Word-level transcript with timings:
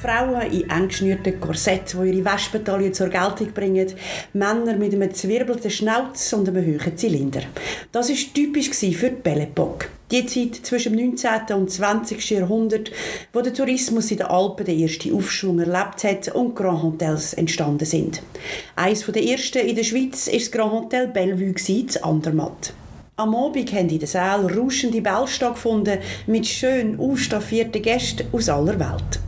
Frauen 0.00 0.52
in 0.52 0.70
eng 0.70 0.88
geschnürten 0.88 1.40
Korsett, 1.40 1.92
die 1.92 2.08
ihre 2.08 2.24
Wespentalien 2.24 2.94
zur 2.94 3.08
Geltung 3.08 3.52
bringen. 3.52 3.88
Männer 4.32 4.76
mit 4.76 4.94
einem 4.94 5.12
zwirbelten 5.12 5.70
Schnauz 5.70 6.32
und 6.32 6.48
einem 6.48 6.64
hohen 6.64 6.96
Zylinder. 6.96 7.42
Das 7.90 8.08
war 8.08 8.16
typisch 8.32 8.70
für 8.70 9.10
die 9.10 9.22
Belle 9.22 9.42
Epoque. 9.42 9.88
Die 10.10 10.24
Zeit 10.24 10.54
zwischen 10.64 10.96
dem 10.96 11.10
19. 11.10 11.56
und 11.56 11.70
20. 11.70 12.30
Jahrhundert, 12.30 12.90
wo 13.32 13.40
der 13.40 13.52
Tourismus 13.52 14.10
in 14.10 14.18
den 14.18 14.26
Alpen 14.26 14.64
den 14.64 14.80
ersten 14.80 15.14
Aufschwung 15.14 15.58
erlebt 15.58 16.04
hat 16.04 16.34
und 16.34 16.54
Grand 16.54 16.82
Hotels 16.82 17.34
entstanden 17.34 17.84
sind. 17.84 18.22
Eines 18.76 19.04
der 19.04 19.22
ersten 19.22 19.66
in 19.66 19.76
der 19.76 19.84
Schweiz 19.84 20.28
war 20.28 20.38
das 20.38 20.50
Grand 20.50 20.72
Hotel 20.72 21.08
Bellevue 21.08 21.54
in 21.66 21.88
Andermatt. 22.02 22.72
Am 23.16 23.34
Abend 23.34 23.72
haben 23.72 23.88
in 23.88 23.98
den 23.98 24.06
Saal 24.06 24.46
rauschende 24.46 25.02
Bälle 25.02 25.26
stattgefunden 25.26 25.98
mit 26.28 26.46
schön 26.46 26.98
ausstaffierten 27.00 27.82
Gästen 27.82 28.28
aus 28.32 28.48
aller 28.48 28.78
Welt. 28.78 29.20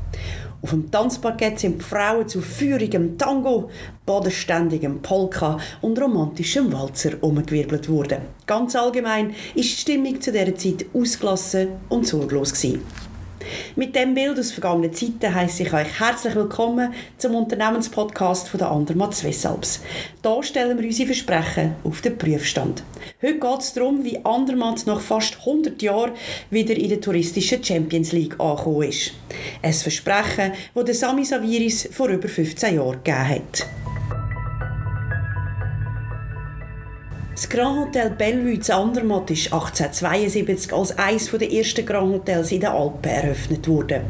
Auf 0.62 0.70
dem 0.70 0.90
Tanzparkett 0.90 1.58
sind 1.58 1.78
die 1.78 1.84
Frauen 1.84 2.28
zu 2.28 2.42
feurigem 2.42 3.16
Tango, 3.16 3.70
bodenständigem 4.04 5.00
Polka 5.00 5.58
und 5.80 5.98
romantischem 5.98 6.70
Walzer 6.70 7.12
umgewirbelt 7.22 7.88
worden. 7.88 8.20
Ganz 8.46 8.76
allgemein 8.76 9.30
ist 9.54 9.70
die 9.70 9.80
Stimmung 9.80 10.20
zu 10.20 10.32
dieser 10.32 10.54
Zeit 10.54 10.84
ausgelassen 10.92 11.68
und 11.88 12.06
sorglos 12.06 12.52
gewesen. 12.52 13.09
Mit 13.76 13.94
dem 13.94 14.14
Bild 14.14 14.38
aus 14.38 14.52
vergangenen 14.52 14.92
Zeiten 14.92 15.34
heiße 15.34 15.62
ich 15.62 15.72
euch 15.72 16.00
herzlich 16.00 16.34
willkommen 16.34 16.92
zum 17.18 17.34
Unternehmenspodcast 17.34 18.48
von 18.48 18.58
der 18.58 18.70
Andermatt 18.70 19.14
Swissalps. 19.14 19.80
Hier 20.22 20.42
stellen 20.42 20.78
wir 20.78 20.86
unsere 20.86 21.06
Versprechen 21.06 21.74
auf 21.84 22.00
den 22.00 22.18
Prüfstand. 22.18 22.82
Heute 23.22 23.38
geht 23.38 23.60
es 23.60 23.72
darum, 23.72 24.04
wie 24.04 24.24
Andermatt 24.24 24.86
nach 24.86 25.00
fast 25.00 25.38
100 25.40 25.80
Jahren 25.82 26.12
wieder 26.50 26.74
in 26.74 26.88
der 26.88 27.00
touristischen 27.00 27.62
Champions 27.62 28.12
League 28.12 28.38
angekommen 28.38 28.88
ist. 28.88 29.12
Ein 29.62 29.72
Versprechen, 29.72 30.52
das 30.74 31.00
Sami 31.00 31.24
Saviris 31.24 31.88
vor 31.92 32.08
über 32.08 32.28
15 32.28 32.76
Jahren 32.76 33.02
gegeben 33.04 33.28
hat. 33.28 33.66
Das 37.40 37.48
Grand 37.48 37.86
Hotel 37.86 38.10
Bellevue 38.10 38.52
in 38.52 38.70
Andermatt 38.70 39.30
ist 39.30 39.50
1872 39.50 40.74
als 40.74 40.98
eines 40.98 41.30
der 41.30 41.50
ersten 41.50 41.86
Grand 41.86 42.12
Hotels 42.12 42.52
in 42.52 42.60
den 42.60 42.68
Alpen 42.68 43.10
eröffnet 43.10 43.66
worden. 43.66 44.02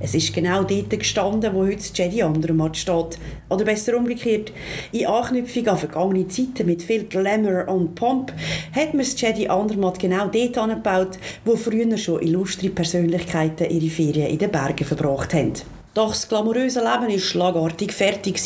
Es 0.00 0.14
ist 0.14 0.32
genau 0.32 0.64
dort 0.64 0.88
gestanden, 0.88 1.52
wo 1.52 1.66
heute 1.66 1.76
das 1.76 1.92
Jedi 1.94 2.22
Andermatt 2.22 2.78
steht. 2.78 3.18
Oder 3.50 3.66
besser 3.66 3.94
umgekehrt, 3.94 4.52
in 4.92 5.04
Anknüpfung 5.04 5.68
an 5.68 5.76
vergangene 5.76 6.28
Zeiten 6.28 6.64
mit 6.64 6.82
viel 6.82 7.04
Glamour 7.04 7.68
und 7.68 7.94
Pomp 7.94 8.32
hat 8.72 8.94
man 8.94 9.04
das 9.04 9.20
Jedi 9.20 9.48
Andermatt 9.48 9.98
genau 9.98 10.26
dort 10.28 10.56
angebaut, 10.56 11.18
wo 11.44 11.56
früher 11.56 11.94
schon 11.98 12.22
illustre 12.22 12.70
Persönlichkeiten 12.70 13.68
ihre 13.68 13.90
Ferien 13.90 14.30
in 14.30 14.38
den 14.38 14.50
Bergen 14.50 14.86
verbracht 14.86 15.34
haben. 15.34 15.52
Doch 15.94 16.10
das 16.10 16.28
glamouröse 16.28 16.80
Leben 16.80 17.12
war 17.12 17.18
schlagartig 17.18 17.92
fertig, 17.92 18.40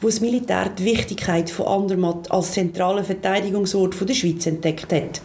wo 0.00 0.06
das 0.06 0.20
Militär 0.20 0.70
die 0.70 0.84
Wichtigkeit 0.84 1.50
von 1.50 1.66
Andermatt 1.66 2.30
als 2.30 2.52
zentralen 2.52 3.04
Verteidigungsort 3.04 3.94
der 4.08 4.14
Schweiz 4.14 4.46
entdeckt 4.46 4.92
hat. 4.92 5.20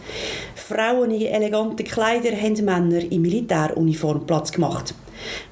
Frauen 0.54 1.10
in 1.10 1.26
eleganten 1.26 1.84
Kleidern 1.84 2.40
haben 2.40 2.64
Männer 2.64 3.00
in 3.00 3.22
Militäruniform 3.22 4.26
Platz 4.26 4.52
gemacht. 4.52 4.94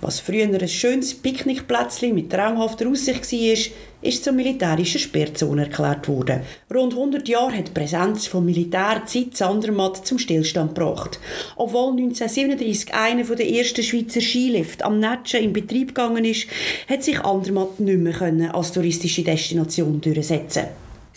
Was 0.01 0.21
früher 0.21 0.45
ein 0.45 0.69
schönes 0.69 1.15
Picknickplätzchen 1.15 2.15
mit 2.15 2.31
traumhafter 2.31 2.89
Aussicht 2.89 3.33
war, 3.33 3.73
ist 4.01 4.23
zur 4.23 4.33
militärischen 4.33 5.01
Sperrzone 5.01 5.63
erklärt 5.63 6.07
worden. 6.09 6.43
Rund 6.73 6.93
100 6.93 7.29
Jahre 7.29 7.59
hat 7.59 7.69
die 7.69 7.73
Präsenz 7.73 8.27
vom 8.27 8.45
Militär 8.45 9.03
Zeit 9.07 9.41
Andermatt 9.43 10.07
zum 10.07 10.19
Stillstand 10.19 10.75
gebracht. 10.75 11.19
Obwohl 11.57 11.93
1937 11.93 12.95
einer 12.95 13.25
der 13.25 13.51
ersten 13.51 13.83
Schweizer 13.83 14.21
Skilifte 14.21 14.85
am 14.85 15.01
Netschen 15.01 15.43
in 15.43 15.53
Betrieb 15.53 15.89
gegangen 15.89 16.25
ist, 16.25 16.47
hat 16.89 17.03
sich 17.03 17.21
Andermatt 17.21 17.81
nicht 17.81 17.99
mehr 17.99 18.55
als 18.55 18.73
touristische 18.73 19.25
Destination 19.25 20.01
durchsetzen 20.01 20.67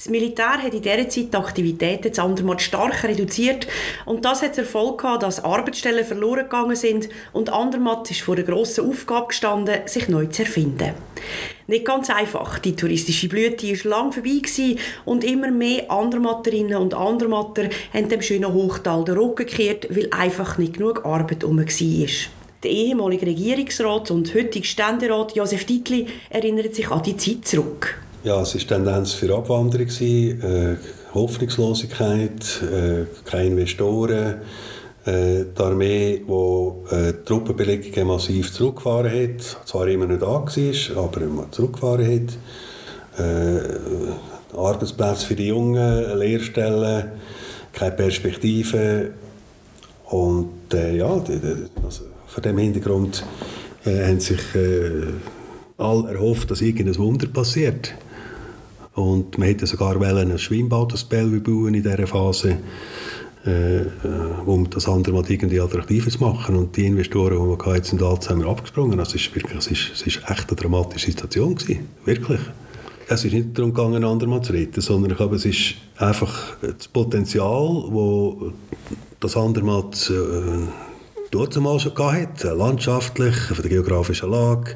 das 0.02 0.10
Militär 0.10 0.64
hat 0.64 0.74
in 0.74 0.82
dieser 0.82 1.10
Zeit 1.10 1.32
die 1.32 1.38
Aktivitäten 1.38 2.12
zu 2.12 2.24
Andermatt 2.24 2.60
stark 2.60 3.04
reduziert 3.04 3.68
und 4.06 4.26
das 4.26 4.42
hat 4.42 4.56
zur 4.56 4.64
Folge 4.64 4.98
gehabt, 4.98 5.22
dass 5.22 5.44
Arbeitsstellen 5.44 6.04
verloren 6.04 6.46
gegangen 6.46 6.76
sind 6.76 7.08
und 7.34 7.54
Andermatt 7.54 8.10
ist 8.10 8.22
vor 8.22 8.36
einer 8.36 8.44
grossen 8.44 8.90
Aufgabe 8.90 9.28
gestanden, 9.28 9.82
sich 9.86 10.10
neu 10.10 10.26
zu 10.26 10.42
erfinden. 10.42 10.96
Nicht 11.68 11.86
ganz 11.86 12.10
einfach. 12.10 12.58
Die 12.58 12.76
touristische 12.76 13.30
Blüte 13.30 13.68
war 13.68 13.92
lang 13.92 14.12
vorbei 14.12 14.40
gewesen 14.42 14.80
und 15.06 15.24
immer 15.24 15.52
mehr 15.52 15.92
Andermatterinnen 15.92 16.78
und 16.78 16.96
Andermatter 16.96 17.70
haben 17.94 18.10
dem 18.10 18.24
schönen 18.24 18.52
Hochtal 18.52 19.06
den 19.06 19.20
Rücken 19.20 19.46
gekehrt, 19.46 19.86
weil 19.92 20.08
einfach 20.10 20.58
nicht 20.58 20.78
genug 20.78 21.06
Arbeit 21.06 21.44
herum 21.44 21.60
war. 21.60 22.08
Der 22.64 22.72
ehemalige 22.72 23.28
Regierungsrat 23.28 24.10
und 24.10 24.34
heutige 24.34 24.66
Ständerat 24.66 25.36
Josef 25.36 25.66
Dietli 25.66 26.08
erinnert 26.32 26.74
sich 26.74 26.90
an 26.90 27.04
die 27.04 27.18
Zeit 27.18 27.46
zurück. 27.46 28.02
Ja, 28.24 28.40
es 28.40 28.54
war 28.54 28.68
Tendenz 28.68 29.14
für 29.14 29.36
Abwanderung, 29.36 29.88
äh, 29.88 30.76
Hoffnungslosigkeit, 31.12 32.62
äh, 32.62 33.06
keine 33.26 33.48
Investoren, 33.48 34.42
äh, 35.06 35.46
die 35.58 35.59
Armee, 35.59 36.22
die 36.28 36.96
äh, 36.96 37.14
die 37.14 37.26
Truppenbelegungen 37.26 38.06
massiv 38.06 38.54
zurückgefahren 38.54 39.12
hat, 39.12 39.42
zwar 39.66 39.88
immer 39.88 40.06
nicht 40.06 40.22
da 40.22 40.28
war, 40.28 41.04
aber 41.04 41.22
immer 41.22 41.52
zurückgefahren 41.52 42.28
hat. 43.18 43.26
Äh, 43.26 44.56
Arbeitsplätze 44.56 45.26
für 45.26 45.36
die 45.36 45.48
Jungen, 45.48 46.20
Lehrstellen, 46.20 47.06
keine 47.74 47.96
Perspektive. 47.96 49.14
Und 50.06 50.72
äh, 50.76 50.96
ja, 50.96 51.09
also 51.84 52.03
vor 52.28 52.44
dem 52.44 52.59
Hintergrund 52.59 53.26
äh, 53.84 54.06
haben 54.06 54.20
sich 54.20 54.53
äh, 54.53 55.08
alle 55.80 56.14
erhofft, 56.14 56.52
dass 56.52 56.62
irgendein 56.62 57.00
Wunder 57.00 57.26
passiert. 57.26 57.96
Und 58.94 59.38
man 59.38 59.47
hätte 59.47 59.66
sogar 59.68 60.00
ein 60.02 60.38
Schwimmbad, 60.38 60.94
das 60.94 61.03
Bellevue 61.03 61.40
bauen 61.40 61.74
in 61.74 61.84
dieser 61.84 62.07
Phase, 62.07 62.57
äh, 63.46 63.81
äh, 63.81 63.88
um 64.46 64.69
das 64.69 64.88
andere 64.88 65.16
mal 65.16 65.24
irgendwie 65.28 65.59
Attraktives 65.59 66.19
machen. 66.19 66.56
Und 66.56 66.75
die 66.75 66.85
Investoren, 66.85 67.38
die 67.38 67.57
wir 67.57 67.66
hatten, 67.66 67.84
sind 67.84 68.03
alle 68.03 68.19
zusammen 68.19 68.47
abgesprungen. 68.47 69.00
Also 69.00 69.16
es 69.16 69.28
ist 69.28 69.35
wirklich, 69.35 69.57
es 69.57 69.68
ist, 69.68 69.91
es 69.94 70.02
ist 70.02 70.22
echt 70.29 70.50
eine 70.50 70.56
dramatische 70.57 71.07
Situation 71.07 71.56
gewesen. 71.56 71.88
Wirklich. 72.06 72.41
Es 73.07 73.25
ist 73.25 73.34
nicht 73.34 73.57
darum 73.57 73.74
gegangen, 73.74 74.03
andermal 74.03 74.41
zu 74.41 74.53
retten, 74.53 74.79
sondern 74.79 75.12
ich 75.12 75.18
glaube, 75.18 75.35
es 75.35 75.46
ist 75.46 75.75
einfach 75.97 76.58
das 76.62 76.88
Potenzial, 76.88 77.84
das 77.90 78.53
das 79.22 79.38
Andermatt 79.38 80.09
äh, 80.09 80.68
dort 81.29 81.53
schon 81.53 81.94
hatte, 81.97 82.53
landschaftlich, 82.53 83.35
von 83.35 83.62
der 83.62 83.69
geografischen 83.69 84.31
Lage, 84.31 84.75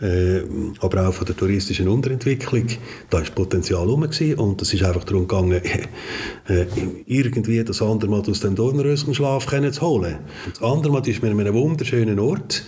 äh, 0.00 0.42
aber 0.80 1.08
auch 1.08 1.14
von 1.14 1.26
der 1.26 1.36
touristischen 1.36 1.88
Unterentwicklung. 1.88 2.66
Da 3.10 3.18
war 3.18 3.24
Potenzial 3.34 3.80
herum 3.80 4.02
und 4.02 4.62
es 4.62 4.74
ist 4.74 4.82
einfach 4.82 5.04
darum 5.04 5.26
gegangen, 5.26 5.60
äh, 6.48 6.66
irgendwie 7.06 7.62
das 7.64 7.82
Andermatt 7.82 8.28
aus 8.28 8.40
dem 8.40 8.54
Dornröschenschlaf 8.54 9.46
zu 9.46 9.80
holen. 9.80 10.18
Das 10.52 10.62
Andermatt 10.62 11.08
ist 11.08 11.22
mir 11.22 11.30
an 11.30 11.40
einem 11.40 11.54
wunderschönen 11.54 12.18
Ort, 12.18 12.62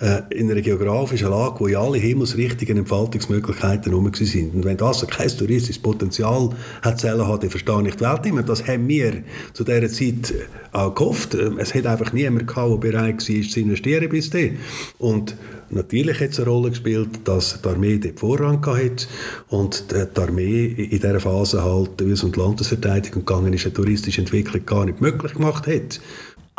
äh, 0.00 0.22
in 0.30 0.50
einer 0.50 0.62
geografischen 0.62 1.28
Lage, 1.28 1.60
wo 1.60 1.68
ja 1.68 1.80
alle 1.80 1.98
himmelsrichtigen 1.98 2.78
Entfaltungsmöglichkeiten 2.78 3.92
herum 3.92 4.10
sind. 4.14 4.54
Und 4.54 4.64
wenn 4.64 4.76
das 4.76 5.06
kein 5.06 5.28
touristisches 5.28 5.78
Potenzial 5.78 6.50
hat, 6.82 7.04
hat, 7.04 7.42
dann 7.42 7.50
verstehe 7.50 7.88
ich 7.88 7.94
die 7.96 8.00
Welt 8.00 8.24
nicht 8.24 8.34
mehr. 8.34 8.42
Das 8.42 8.66
haben 8.66 8.88
wir 8.88 9.22
zu 9.52 9.64
dieser 9.64 9.88
Zeit 9.88 10.34
auch 10.72 10.94
gehofft. 10.94 11.34
Es 11.34 11.74
hat 11.74 11.86
einfach 11.86 12.12
niemand 12.12 12.46
gehabt, 12.46 12.70
der 12.70 12.90
bereit 12.90 13.28
war, 13.28 13.48
zu 13.48 13.60
investieren 13.60 14.08
bis 14.08 14.30
dahin. 14.30 14.58
Und 14.98 15.36
Natürlich 15.72 16.18
hat 16.20 16.30
es 16.30 16.40
eine 16.40 16.48
Rolle 16.48 16.70
gespielt, 16.70 17.20
dass 17.24 17.62
die 17.62 17.68
Armee 17.68 17.98
den 17.98 18.16
Vorrang 18.16 18.64
hatte 18.66 19.06
und 19.50 19.84
die 19.92 20.20
Armee 20.20 20.66
in 20.66 20.90
dieser 20.90 21.20
Phase 21.20 21.62
halt 21.62 22.04
Wies- 22.04 22.24
und 22.24 22.36
Landesverteidigung 22.36 23.24
gegangen 23.24 23.52
ist, 23.52 23.66
eine 23.66 23.74
touristische 23.74 24.20
Entwicklung 24.20 24.66
gar 24.66 24.84
nicht 24.84 25.00
möglich 25.00 25.32
gemacht 25.32 25.68
hat. 25.68 26.00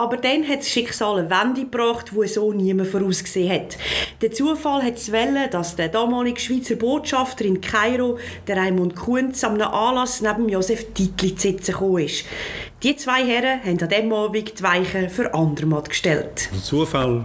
Aber 0.02 0.18
dann 0.18 0.48
hat 0.48 0.62
das 0.62 0.70
Schicksal 0.70 1.20
eine 1.20 1.30
Wende 1.30 1.62
gebracht, 1.62 2.12
die 2.12 2.28
so 2.28 2.52
niemand 2.52 2.90
vorausgesehen 2.90 3.52
hat. 3.52 3.78
Der 4.20 4.32
Zufall 4.32 4.82
hat 4.82 4.98
es 4.98 5.12
wollen, 5.12 5.48
dass 5.52 5.76
der 5.76 5.90
damalige 5.90 6.40
Schweizer 6.40 6.76
Botschafter 6.76 7.46
in 7.46 7.62
Kairo, 7.62 8.18
der 8.48 8.58
Raimund 8.58 8.96
Kunz, 8.96 9.44
am 9.44 9.62
Anlass 9.62 10.20
neben 10.22 10.50
Josef 10.50 10.92
Titli 10.96 11.36
zu 11.36 11.50
sitzen 11.50 11.74
gekommen 11.74 12.04
ist. 12.06 12.26
Die 12.82 12.96
zwei 12.96 13.24
Herren 13.24 13.64
haben 13.64 13.80
an 13.80 13.90
diesem 13.90 14.12
Abend 14.12 14.58
die 14.58 14.64
Weichen 14.64 15.08
für 15.12 15.32
Andermatt 15.36 15.90
gestellt. 15.90 16.50
Der 16.52 16.64
Zufall 16.64 17.24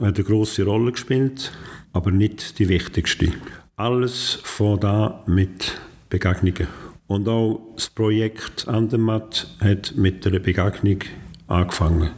hat 0.00 0.16
eine 0.16 0.24
große 0.24 0.64
Rolle 0.64 0.90
gespielt, 0.90 1.52
aber 1.92 2.10
nicht 2.10 2.58
die 2.58 2.68
wichtigste. 2.68 3.34
Alles 3.76 4.40
vor 4.42 4.80
da 4.80 5.22
mit 5.26 5.78
Begegnungen. 6.08 6.66
Und 7.06 7.28
auch 7.28 7.60
das 7.76 7.88
Projekt 7.88 8.66
Andermatt 8.66 9.46
hat 9.60 9.94
mit 9.94 10.26
einer 10.26 10.40
Begegnung 10.40 10.98
angefangen. 11.46 12.10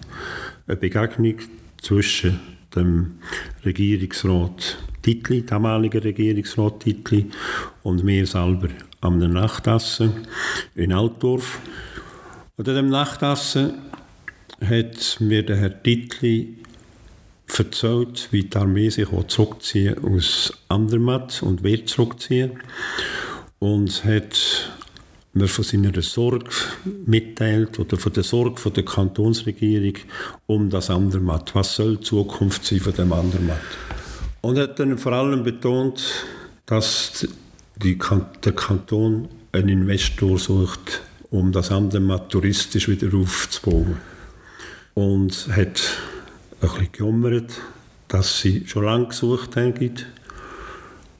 Eine 0.66 0.76
Begegnung 0.76 1.36
zwischen 1.80 2.40
dem 2.74 3.18
Regierungsrat 3.64 4.78
Titli, 5.02 5.44
damaliger 5.44 6.02
Regierungsrat 6.02 6.80
Titli, 6.80 7.30
und 7.82 8.04
mir 8.04 8.26
selber 8.26 8.68
am 9.00 9.18
Nachtessen 9.18 10.26
in 10.74 10.92
Altdorf. 10.92 11.60
Und 12.56 12.68
an 12.68 12.74
dem 12.74 12.88
Nachtessen 12.88 13.74
hat 14.60 15.18
mir 15.20 15.44
der 15.44 15.56
Herr 15.56 15.82
Titli 15.82 16.58
erzählt, 17.56 18.28
wie 18.30 18.44
die 18.44 18.56
Armee 18.56 18.90
sich 18.90 19.08
zurückziehen 19.28 19.96
aus 20.04 20.52
Andermatt 20.68 21.42
und 21.42 21.62
wird 21.62 21.88
zurückziehen. 21.88 22.60
Und 23.58 24.04
hat 24.04 24.70
mir 25.38 25.48
von 25.48 25.64
seiner 25.64 26.02
Sorge 26.02 26.50
mitteilt 27.06 27.78
oder 27.78 27.96
von 27.96 28.12
der 28.12 28.22
Sorge 28.22 28.60
von 28.60 28.72
der 28.72 28.84
Kantonsregierung 28.84 29.94
um 30.46 30.70
das 30.70 30.90
Andermatt. 30.90 31.54
Was 31.54 31.76
soll 31.76 31.96
die 31.96 32.04
Zukunft 32.04 32.64
sein 32.64 32.80
von 32.80 32.92
dem 32.92 33.12
Andermatt? 33.12 33.60
Und 34.40 34.58
hat 34.58 34.78
dann 34.78 34.98
vor 34.98 35.12
allem 35.12 35.42
betont, 35.42 36.02
dass 36.66 37.26
die, 37.76 37.98
der 38.44 38.52
Kanton 38.52 39.28
einen 39.52 39.68
Investor 39.68 40.38
sucht, 40.38 41.02
um 41.30 41.52
das 41.52 41.70
Andermatt 41.70 42.30
touristisch 42.30 42.88
wieder 42.88 43.16
aufzubauen. 43.16 43.96
Und 44.94 45.48
hat 45.48 45.80
ein 46.60 46.68
bisschen 46.68 46.92
gejammert, 46.92 47.52
dass 48.08 48.40
sie 48.40 48.64
schon 48.66 48.84
lange 48.84 49.08
gesucht 49.08 49.56
haben 49.56 49.74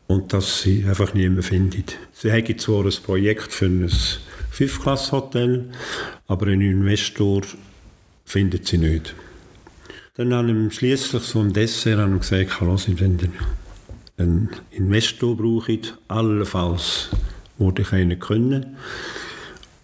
und 0.09 0.33
dass 0.33 0.63
sie 0.63 0.85
einfach 0.85 1.15
niemanden 1.15 1.43
findet. 1.43 1.97
Sie 2.13 2.33
haben 2.33 2.59
zwar 2.59 2.85
ein 2.85 2.93
Projekt 3.05 3.53
für 3.53 3.67
ein 3.67 3.91
Fünfklass-Hotel, 4.51 5.71
aber 6.27 6.47
einen 6.47 6.63
Investor 6.63 7.43
findet 8.25 8.67
sie 8.67 8.79
nicht. 8.79 9.15
Dann 10.17 10.35
haben 10.35 10.71
sie 10.71 10.77
schließlich 10.77 11.23
so 11.23 11.41
ein 11.41 11.53
Dessert 11.53 12.21
gesagt, 12.21 12.61
hallo, 12.61 12.77
Sie 12.77 12.99
wenn 12.99 13.19
einen 14.17 14.49
Investor 14.73 15.37
brauchen, 15.37 15.81
allenfalls 16.09 17.11
würde 17.59 17.83
ich 17.83 17.93
einen 17.93 18.19
können. 18.19 18.77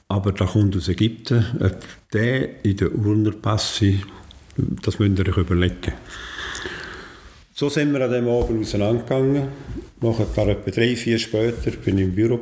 Aber 0.08 0.32
da 0.32 0.46
kommt 0.46 0.76
aus 0.76 0.88
Ägypten, 0.88 1.44
ob 1.60 1.78
der 2.12 2.64
in 2.64 2.76
der 2.76 2.94
Urner 2.94 3.30
passe, 3.30 4.00
das 4.56 4.98
müsst 4.98 5.18
ihr 5.18 5.28
euch 5.28 5.36
überlegen. 5.36 5.92
So 7.64 7.70
sind 7.70 7.94
wir 7.94 8.02
an 8.02 8.10
diesem 8.10 8.28
Abend 8.28 8.60
auseinandergegangen. 8.60 9.48
Nachher, 10.02 10.48
etwa 10.48 10.70
drei, 10.70 10.94
vier 10.96 11.18
später, 11.18 11.70
bin 11.70 11.96
ich 11.96 12.04
im 12.04 12.14
Büro 12.14 12.38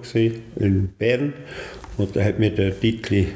in 0.57 0.89
Bern 0.99 1.33
und 1.97 2.17
da 2.17 2.25
hat 2.25 2.41
mir 2.41 2.51
der 2.51 2.81
Titli 2.81 3.29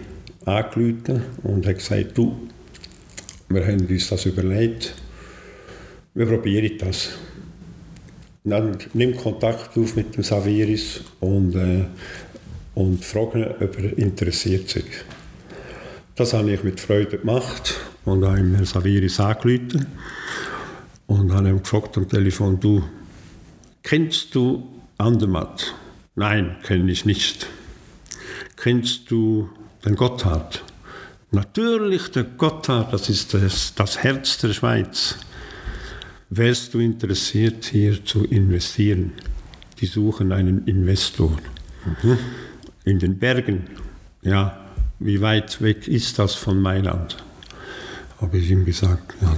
angerufen 0.45 1.23
und 1.45 1.65
hat 1.65 1.79
gesagt, 1.79 2.19
du, 2.19 2.49
wir 3.51 3.65
haben 3.65 3.87
uns 3.87 4.09
das 4.09 4.27
überlegt, 4.27 4.97
wir 6.15 6.27
probieren 6.27 6.77
das. 6.77 7.11
Dann 8.43 8.77
nimm 8.93 9.17
Kontakt 9.17 9.79
auf 9.79 9.95
mit 9.95 10.17
dem 10.17 10.25
Saviris 10.25 11.03
und, 11.21 11.55
äh, 11.55 11.85
und 12.75 13.05
frage 13.05 13.55
ob 13.61 13.79
er 13.79 13.97
interessiert 13.97 14.69
sich. 14.71 14.87
Das 16.17 16.33
habe 16.33 16.51
ich 16.51 16.65
mit 16.65 16.81
Freude 16.81 17.19
gemacht 17.19 17.77
und 18.05 18.25
habe 18.25 18.41
ihm 18.41 18.65
Saviris 18.65 19.21
angerufen 19.21 19.87
und 21.07 21.33
habe 21.33 21.49
ihn 21.49 21.63
gefragt 21.63 21.97
am 21.97 22.09
Telefon, 22.09 22.61
du, 22.61 22.83
kennst 23.83 24.35
du 24.35 24.67
Andermatt? 24.99 25.75
Nein, 26.15 26.57
kenne 26.63 26.91
ich 26.91 27.05
nicht. 27.05 27.47
Kennst 28.57 29.11
du 29.11 29.51
den 29.85 29.97
Gotthard? 29.97 30.65
Natürlich, 31.31 32.11
der 32.11 32.25
Gotthard, 32.25 32.93
das 32.93 33.09
ist 33.09 33.35
das, 33.35 33.75
das 33.75 34.03
Herz 34.03 34.39
der 34.39 34.53
Schweiz. 34.53 35.17
Wärst 36.31 36.75
du 36.75 36.81
interessiert, 36.81 37.67
hier 37.67 38.05
zu 38.05 38.25
investieren? 38.25 39.13
Die 39.81 39.87
suchen 39.87 40.33
einen 40.33 40.67
Investor. 40.67 41.37
Mhm. 42.03 42.19
In 42.85 42.99
den 42.99 43.19
Bergen. 43.19 43.67
Ja, 44.23 44.59
wie 44.99 45.21
weit 45.21 45.61
weg 45.61 45.87
ist 45.87 46.19
das 46.19 46.35
von 46.35 46.61
Mailand? 46.61 47.17
Habe 48.21 48.39
ich 48.39 48.51
ihm 48.51 48.65
gesagt, 48.65 49.15
ja, 49.21 49.37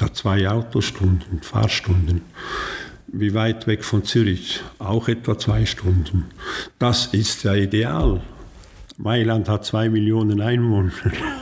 da 0.00 0.12
zwei 0.12 0.48
Autostunden, 0.48 1.42
Fahrstunden. 1.42 2.22
Wie 3.08 3.34
weit 3.34 3.66
weg 3.66 3.84
von 3.84 4.04
Zürich? 4.04 4.60
Auch 4.78 5.08
etwa 5.08 5.36
zwei 5.36 5.66
Stunden. 5.66 6.26
Das 6.78 7.06
ist 7.06 7.42
ja 7.44 7.54
ideal. 7.54 8.22
Mailand 8.96 9.48
hat 9.48 9.64
zwei 9.64 9.88
Millionen 9.88 10.40
Einwohner 10.40 10.92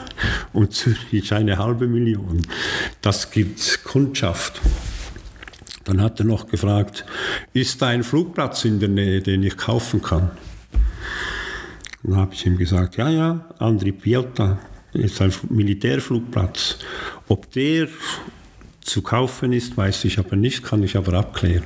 und 0.53 0.73
Zürich 0.73 1.33
eine 1.35 1.59
halbe 1.59 1.87
Million. 1.87 2.43
Das 3.03 3.31
gibt 3.31 3.85
Kundschaft. 3.85 4.61
Dann 5.85 6.01
hat 6.01 6.21
er 6.21 6.27
noch 6.27 6.49
gefragt, 6.49 7.05
ist 7.53 7.81
da 7.81 7.89
ein 7.89 8.03
Flugplatz 8.03 8.65
in 8.65 8.81
der 8.81 8.89
Nähe, 8.89 9.21
den 9.21 9.43
ich 9.43 9.57
kaufen 9.57 10.03
kann? 10.03 10.31
Dann 12.03 12.17
habe 12.17 12.35
ich 12.35 12.47
ihm 12.47 12.57
gesagt, 12.57 12.97
ja, 12.97 13.09
ja, 13.09 13.49
Andri 13.59 13.93
Piota 13.93 14.59
ist 14.93 15.21
ein 15.21 15.33
Militärflugplatz. 15.49 16.79
Ob 17.29 17.51
der 17.53 17.89
zu 18.89 19.03
kaufen 19.03 19.53
ist, 19.53 19.77
weiß 19.77 20.05
ich 20.05 20.19
aber 20.19 20.37
nicht, 20.37 20.65
kann 20.65 20.83
ich 20.83 20.97
aber 20.97 21.15
abklären. 21.15 21.65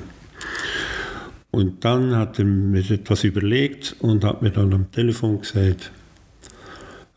Und 1.50 1.84
dann 1.84 2.16
hat 2.16 2.38
er 2.38 2.44
mir 2.44 2.90
etwas 2.90 3.24
überlegt 3.24 3.96
und 4.00 4.24
hat 4.24 4.42
mir 4.42 4.50
dann 4.50 4.72
am 4.72 4.90
Telefon 4.90 5.40
gesagt, 5.40 5.92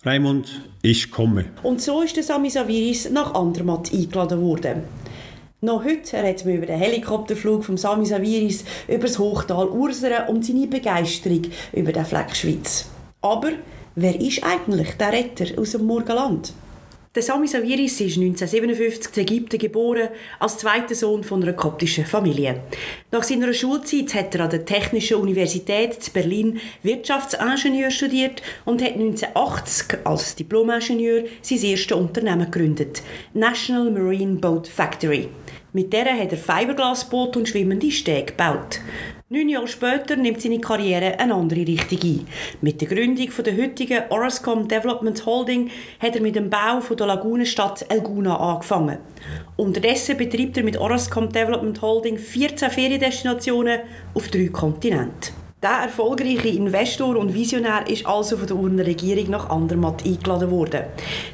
Raimund, 0.03 0.61
ich 0.81 1.09
komme. 1.09 1.45
Und 1.63 1.81
so 1.81 2.01
ist 2.01 2.15
der 2.15 2.23
Sami 2.23 2.49
Saviris 2.49 3.09
nach 3.09 3.33
Andermatt 3.33 3.91
eingeladen 3.91 4.41
worden. 4.41 4.83
Noch 5.61 5.83
heute 5.83 6.17
redet 6.17 6.45
man 6.45 6.55
über 6.55 6.65
den 6.67 6.77
Helikopterflug 6.77 7.63
von 7.63 7.77
Sami 7.77 8.05
Saviris 8.05 8.65
über 8.87 9.07
das 9.07 9.17
Hochtal 9.17 9.69
Ursere 9.69 10.25
und 10.27 10.45
seine 10.45 10.67
Begeisterung 10.67 11.43
über 11.73 11.91
den 11.91 12.05
Fleck 12.05 12.35
Schweiz. 12.35 12.87
Aber 13.21 13.51
wer 13.95 14.19
ist 14.19 14.43
eigentlich 14.43 14.91
der 14.91 15.13
Retter 15.13 15.59
aus 15.59 15.71
dem 15.71 15.85
Morgenland? 15.85 16.53
Der 17.15 17.23
Sami 17.23 17.47
Saviris 17.47 18.01
ist 18.01 18.17
1957 18.17 19.15
in 19.15 19.23
Ägypten 19.23 19.57
geboren, 19.57 20.09
als 20.37 20.57
zweiter 20.57 20.93
Sohn 20.93 21.23
von 21.23 21.41
einer 21.41 21.53
koptischen 21.53 22.05
Familie. 22.05 22.59
Nach 23.09 23.23
seiner 23.23 23.53
Schulzeit 23.53 24.13
hat 24.13 24.35
er 24.35 24.41
an 24.41 24.49
der 24.49 24.65
Technischen 24.65 25.15
Universität 25.21 26.03
zu 26.03 26.11
Berlin 26.11 26.59
Wirtschaftsingenieur 26.83 27.89
studiert 27.89 28.41
und 28.65 28.81
hat 28.81 28.95
1980 28.95 29.99
als 30.03 30.35
Diplomingenieur 30.35 31.23
sein 31.41 31.63
erstes 31.63 31.97
Unternehmen 31.97 32.51
gegründet, 32.51 33.01
National 33.33 33.91
Marine 33.91 34.35
Boat 34.35 34.67
Factory. 34.67 35.29
Mit 35.71 35.93
der 35.93 36.19
hat 36.19 36.33
er 36.33 36.37
Fiberglasboote 36.37 37.39
und 37.39 37.47
schwimmende 37.47 37.91
Stege 37.91 38.25
gebaut. 38.25 38.81
Neun 39.27 39.49
Jahre 39.49 39.67
später 39.67 40.15
nimmt 40.15 40.39
seine 40.39 40.61
Karriere 40.61 41.17
eine 41.17 41.33
andere 41.33 41.61
Richtung 41.61 41.97
ein. 42.03 42.27
Mit 42.61 42.79
der 42.79 42.87
Gründung 42.87 43.27
der 43.43 43.57
heutigen 43.57 44.03
Orascom 44.09 44.67
Development 44.67 45.25
Holding 45.25 45.71
hat 45.99 46.15
er 46.15 46.21
mit 46.21 46.35
dem 46.35 46.51
Bau 46.51 46.79
der 46.79 47.07
Lagunenstadt 47.07 47.87
Elguna 47.89 48.37
angefangen. 48.37 48.99
Unterdessen 49.55 50.15
betreibt 50.15 50.57
er 50.57 50.63
mit 50.63 50.77
Orascom 50.77 51.29
Development 51.29 51.81
Holding 51.81 52.19
14 52.19 52.69
Feriendestinationen 52.69 53.79
auf 54.13 54.27
drei 54.27 54.45
Kontinenten. 54.49 55.44
Der 55.65 55.85
erfolgreiche 55.85 56.49
Investor 56.49 57.17
und 57.17 57.33
Visionär 57.33 57.85
ist 57.89 58.05
also 58.05 58.37
von 58.37 58.45
der 58.45 58.55
Urner 58.55 58.85
Regierung 58.85 59.31
nach 59.31 59.49
Andermatt 59.49 60.05
eingeladen 60.05 60.51
worden. 60.51 60.81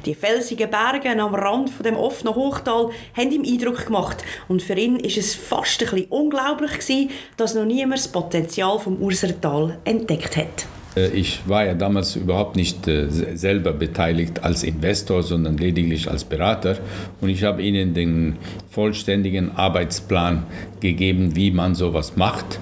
Die 0.06 0.14
felsigen 0.14 0.70
Berge 0.70 1.10
am 1.20 1.34
Rand 1.34 1.68
von 1.68 1.84
dem 1.84 1.96
offenen 1.96 2.34
Hochtal 2.34 2.88
haben 3.14 3.30
ihm 3.30 3.44
Eindruck 3.44 3.84
gemacht 3.84 4.24
und 4.48 4.62
für 4.62 4.72
ihn 4.72 4.96
ist 4.96 5.18
es 5.18 5.34
fast 5.34 5.82
ein 5.82 5.90
bisschen 5.90 6.06
unglaublich 6.08 6.70
gewesen, 6.78 7.10
dass 7.36 7.54
noch 7.54 7.66
niemand 7.66 7.98
das 7.98 8.08
Potenzial 8.08 8.78
vom 8.78 8.96
Ursertal 9.02 9.76
entdeckt 9.84 10.34
hat. 10.38 10.66
Äh, 10.96 11.08
ich 11.08 11.46
war 11.46 11.66
ja 11.66 11.74
damals 11.74 12.16
überhaupt 12.16 12.56
nicht 12.56 12.88
äh, 12.88 13.08
selber 13.10 13.74
beteiligt 13.74 14.42
als 14.42 14.62
Investor, 14.62 15.22
sondern 15.22 15.58
lediglich 15.58 16.10
als 16.10 16.24
Berater. 16.24 16.78
Und 17.20 17.28
ich 17.28 17.44
habe 17.44 17.60
ihnen 17.60 17.92
den 17.92 18.38
vollständigen 18.70 19.54
Arbeitsplan 19.54 20.46
gegeben, 20.80 21.36
wie 21.36 21.50
man 21.50 21.74
sowas 21.74 22.16
macht 22.16 22.58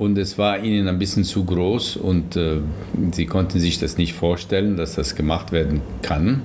und 0.00 0.16
es 0.16 0.38
war 0.38 0.58
ihnen 0.60 0.88
ein 0.88 0.98
bisschen 0.98 1.24
zu 1.24 1.44
groß 1.44 1.98
und 1.98 2.34
äh, 2.34 2.60
sie 3.12 3.26
konnten 3.26 3.60
sich 3.60 3.78
das 3.78 3.98
nicht 3.98 4.14
vorstellen, 4.14 4.78
dass 4.78 4.94
das 4.94 5.14
gemacht 5.14 5.52
werden 5.52 5.82
kann. 6.00 6.40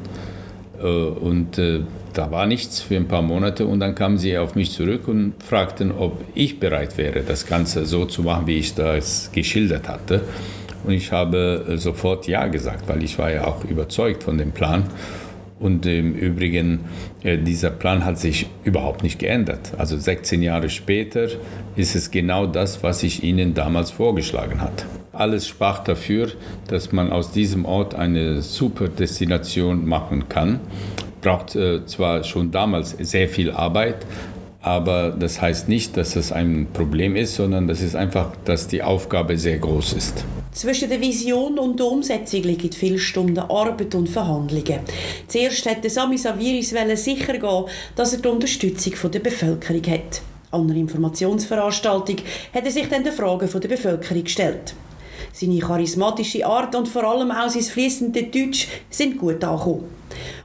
Äh, 0.77 0.85
und 0.85 1.57
äh, 1.57 1.79
da 2.11 2.31
war 2.31 2.47
nichts 2.47 2.81
für 2.81 2.97
ein 2.97 3.07
paar 3.07 3.21
Monate 3.21 3.65
und 3.65 3.79
dann 3.79 3.95
kamen 3.95 4.17
sie 4.17 4.37
auf 4.37 4.55
mich 4.55 4.73
zurück 4.73 5.07
und 5.07 5.35
fragten, 5.41 5.93
ob 5.93 6.21
ich 6.33 6.59
bereit 6.59 6.97
wäre, 6.97 7.21
das 7.21 7.47
Ganze 7.47 7.85
so 7.85 8.03
zu 8.03 8.23
machen, 8.23 8.45
wie 8.45 8.57
ich 8.57 8.75
das 8.75 9.31
geschildert 9.31 9.87
hatte. 9.87 10.19
Und 10.83 10.91
ich 10.91 11.13
habe 11.13 11.65
äh, 11.69 11.77
sofort 11.77 12.27
Ja 12.27 12.47
gesagt, 12.47 12.89
weil 12.89 13.03
ich 13.03 13.17
war 13.17 13.31
ja 13.31 13.45
auch 13.45 13.63
überzeugt 13.63 14.23
von 14.23 14.37
dem 14.37 14.51
Plan. 14.51 14.83
Und 15.57 15.85
im 15.85 16.13
Übrigen, 16.13 16.81
äh, 17.23 17.37
dieser 17.37 17.69
Plan 17.69 18.03
hat 18.03 18.19
sich 18.19 18.47
überhaupt 18.65 19.03
nicht 19.03 19.19
geändert. 19.19 19.71
Also 19.77 19.97
16 19.97 20.41
Jahre 20.41 20.69
später 20.69 21.27
ist 21.77 21.95
es 21.95 22.11
genau 22.11 22.45
das, 22.45 22.83
was 22.83 23.03
ich 23.03 23.23
Ihnen 23.23 23.53
damals 23.53 23.91
vorgeschlagen 23.91 24.59
habe. 24.59 24.73
Alles 25.13 25.47
sprach 25.47 25.79
dafür, 25.79 26.29
dass 26.67 26.91
man 26.91 27.09
aus 27.09 27.31
diesem 27.31 27.63
Ort 27.63 27.95
eine 27.95 28.41
super 28.41 28.89
Destination 28.89 29.87
machen 29.87 30.27
kann. 30.27 30.59
Braucht 31.21 31.55
äh, 31.55 31.85
zwar 31.85 32.25
schon 32.25 32.51
damals 32.51 32.91
sehr 32.99 33.29
viel 33.29 33.51
Arbeit, 33.51 34.05
aber 34.61 35.11
das 35.11 35.41
heißt 35.41 35.69
nicht, 35.69 35.95
dass 35.95 36.17
es 36.17 36.33
ein 36.33 36.67
Problem 36.73 37.15
ist, 37.15 37.35
sondern 37.35 37.67
das 37.67 37.81
ist 37.81 37.95
einfach, 37.95 38.31
dass 38.43 38.67
die 38.67 38.83
Aufgabe 38.83 39.37
sehr 39.37 39.59
groß 39.59 39.93
ist. 39.93 40.25
Zwischen 40.55 40.87
der 40.87 41.01
Vision 41.01 41.59
und 41.59 41.77
der 41.81 41.87
Umsetzung 41.87 42.43
liegen 42.43 42.71
viele 42.71 42.97
Stunden 42.97 43.39
Arbeit 43.39 43.93
und 43.93 44.07
Verhandlungen. 44.07 44.79
Zuerst 45.27 45.65
wollte 45.65 45.89
Sami 45.89 46.17
Saviris 46.17 46.69
sicher 47.03 47.37
gehen, 47.37 47.65
dass 47.97 48.13
er 48.13 48.19
die 48.19 48.29
Unterstützung 48.29 49.11
der 49.11 49.19
Bevölkerung 49.19 49.83
hat. 49.83 50.21
An 50.51 50.69
einer 50.69 50.79
Informationsveranstaltung 50.79 52.15
hat 52.53 52.63
er 52.63 52.71
sich 52.71 52.87
dann 52.87 53.03
den 53.03 53.11
Fragen 53.11 53.49
der 53.51 53.67
Bevölkerung 53.67 54.23
gestellt. 54.23 54.73
Seine 55.33 55.59
charismatische 55.59 56.45
Art 56.45 56.73
und 56.73 56.87
vor 56.87 57.03
allem 57.03 57.31
auch 57.31 57.49
sein 57.49 57.61
fließende 57.61 58.23
Deutsch 58.23 58.69
sind 58.89 59.17
gut 59.17 59.43
angekommen. 59.43 59.89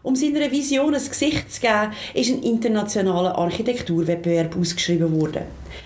Um 0.03 0.17
seiner 0.17 0.51
Vision 0.51 0.93
ein 0.93 1.09
Gesicht 1.09 1.53
zu 1.53 1.61
geben, 1.61 1.93
ist 2.15 2.31
ein 2.31 2.43
internationaler 2.43 3.39
Architekturwettbewerb 3.39 4.57
ausgeschrieben 4.57 5.21
worden. 5.21 5.45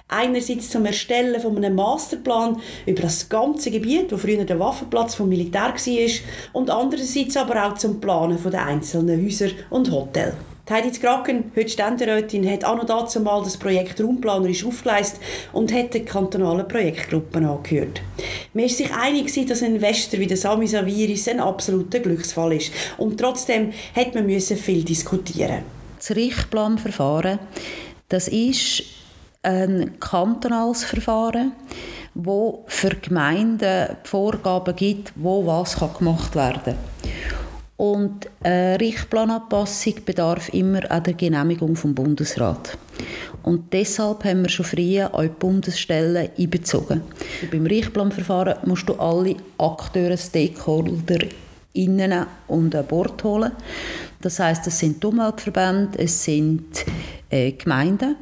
Einerseits 0.08 0.68
zum 0.68 0.84
Erstellen 0.84 1.40
von 1.40 1.56
einem 1.56 1.76
Masterplan 1.76 2.60
über 2.86 3.02
das 3.02 3.28
ganze 3.28 3.70
Gebiet, 3.70 4.12
wo 4.12 4.18
früher 4.18 4.44
der 4.44 4.60
Waffenplatz 4.60 5.14
vom 5.14 5.28
Militär 5.28 5.74
war, 5.74 6.10
und 6.52 6.70
andererseits 6.70 7.36
aber 7.36 7.66
auch 7.66 7.74
zum 7.74 8.00
Planen 8.00 8.38
der 8.50 8.66
einzelnen 8.66 9.24
Häuser 9.24 9.48
und 9.70 9.90
Hotels. 9.90 10.34
Heidi 10.68 10.98
Kraken, 10.98 11.52
heute 11.54 11.68
Ständerätin, 11.68 12.50
hat 12.50 12.64
auch 12.64 12.76
noch 12.76 12.86
dazu 12.86 13.20
mal 13.20 13.42
das 13.42 13.58
Projekt 13.58 14.00
raumplanerisch 14.00 14.64
aufgeleistet 14.64 15.20
und 15.52 15.70
hat 15.70 15.92
die 15.92 16.06
kantonalen 16.06 16.66
Projektgruppen 16.66 17.44
angehört. 17.44 18.00
Man 18.54 18.64
ist 18.64 18.78
sich 18.78 18.90
einig, 18.90 19.30
dass 19.46 19.62
ein 19.62 19.74
Investor 19.74 20.18
wie 20.20 20.26
der 20.26 20.38
Sami 20.38 20.66
Saviris 20.66 21.28
ein 21.28 21.40
absoluter 21.40 22.00
Glücksfall 22.00 22.54
ist. 22.54 22.72
Und 22.96 23.20
trotzdem 23.20 23.74
hat 23.94 24.14
man 24.14 24.26
viel 24.40 24.84
diskutieren. 24.84 25.64
Das 25.98 26.16
Richtplanverfahren, 26.16 27.40
das 28.08 28.28
ist 28.28 28.84
ein 29.44 29.98
kantonales 30.00 30.84
Verfahren, 30.84 31.52
wo 32.14 32.64
für 32.66 32.90
Gemeinden 32.90 33.96
Vorgaben 34.04 34.76
gibt, 34.76 35.12
wo 35.16 35.46
was 35.46 35.76
gemacht 35.98 36.34
werden 36.34 36.62
kann. 36.64 36.76
Und 37.76 38.30
eine 38.42 38.78
Richtplananpassung 38.78 39.94
bedarf 40.04 40.48
immer 40.50 40.88
an 40.90 41.02
der 41.02 41.14
Genehmigung 41.14 41.74
vom 41.74 41.94
Bundesrat. 41.94 42.78
Und 43.42 43.72
deshalb 43.72 44.24
haben 44.24 44.42
wir 44.42 44.48
schon 44.48 44.64
früher 44.64 45.12
auch 45.12 45.22
die 45.22 45.28
Bundesstellen 45.28 46.30
einbezogen. 46.38 47.02
Beim 47.50 47.66
Richtplanverfahren 47.66 48.66
musst 48.66 48.88
du 48.88 48.94
alle 48.94 49.36
Akteure, 49.58 50.16
Stakeholder 50.16 51.18
innen 51.72 52.26
und 52.46 52.74
an 52.74 52.86
Bord 52.86 53.22
holen. 53.24 53.52
Das 54.20 54.38
heißt, 54.38 54.66
es 54.68 54.78
sind 54.78 55.04
Umweltverbände, 55.04 55.98
es 55.98 56.24
sind 56.24 56.84
äh, 57.28 57.52
Gemeinden, 57.52 58.16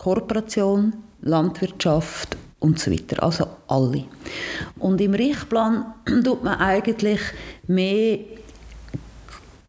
Kooperation, 0.00 0.94
Landwirtschaft 1.20 2.34
und 2.58 2.78
so 2.78 2.90
weiter. 2.90 3.22
Also 3.22 3.46
alle. 3.68 4.04
Und 4.78 4.98
im 4.98 5.12
Richtplan 5.12 5.92
tut 6.24 6.42
man 6.42 6.58
eigentlich 6.58 7.20
mehr 7.66 8.20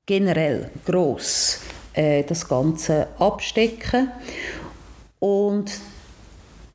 generell 0.05 0.71
gross 0.85 1.59
äh, 1.91 2.23
das 2.23 2.47
Ganze 2.47 3.09
abstecken. 3.19 4.09
Und 5.19 5.69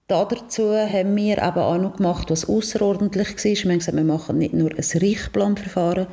dazu 0.08 0.72
haben 0.72 1.16
wir 1.16 1.42
aber 1.42 1.66
auch 1.66 1.78
noch 1.78 1.96
gemacht, 1.96 2.30
was 2.30 2.48
außerordentlich 2.48 3.28
war. 3.28 3.44
Wir 3.44 3.70
haben 3.70 3.78
gesagt, 3.78 3.96
wir 3.96 4.04
machen 4.04 4.38
nicht 4.38 4.54
nur 4.54 4.70
ein 4.70 5.00
Richtplanverfahren, 5.00 6.06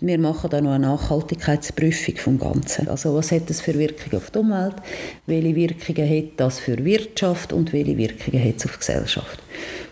wir 0.00 0.18
machen 0.18 0.52
auch 0.52 0.60
noch 0.60 0.72
eine 0.72 0.86
Nachhaltigkeitsprüfung 0.86 2.16
vom 2.16 2.38
Ganzen. 2.38 2.88
Also 2.88 3.14
was 3.14 3.32
hat 3.32 3.48
das 3.48 3.62
für 3.62 3.78
Wirkungen 3.78 4.16
auf 4.16 4.30
die 4.30 4.38
Umwelt, 4.38 4.76
welche 5.26 5.54
Wirkungen 5.56 6.08
hat 6.10 6.32
das 6.36 6.60
für 6.60 6.84
Wirtschaft 6.84 7.54
und 7.54 7.72
welche 7.72 7.96
Wirkungen 7.96 8.44
hat 8.44 8.56
es 8.58 8.66
auf 8.66 8.72
die 8.72 8.78
Gesellschaft. 8.78 9.42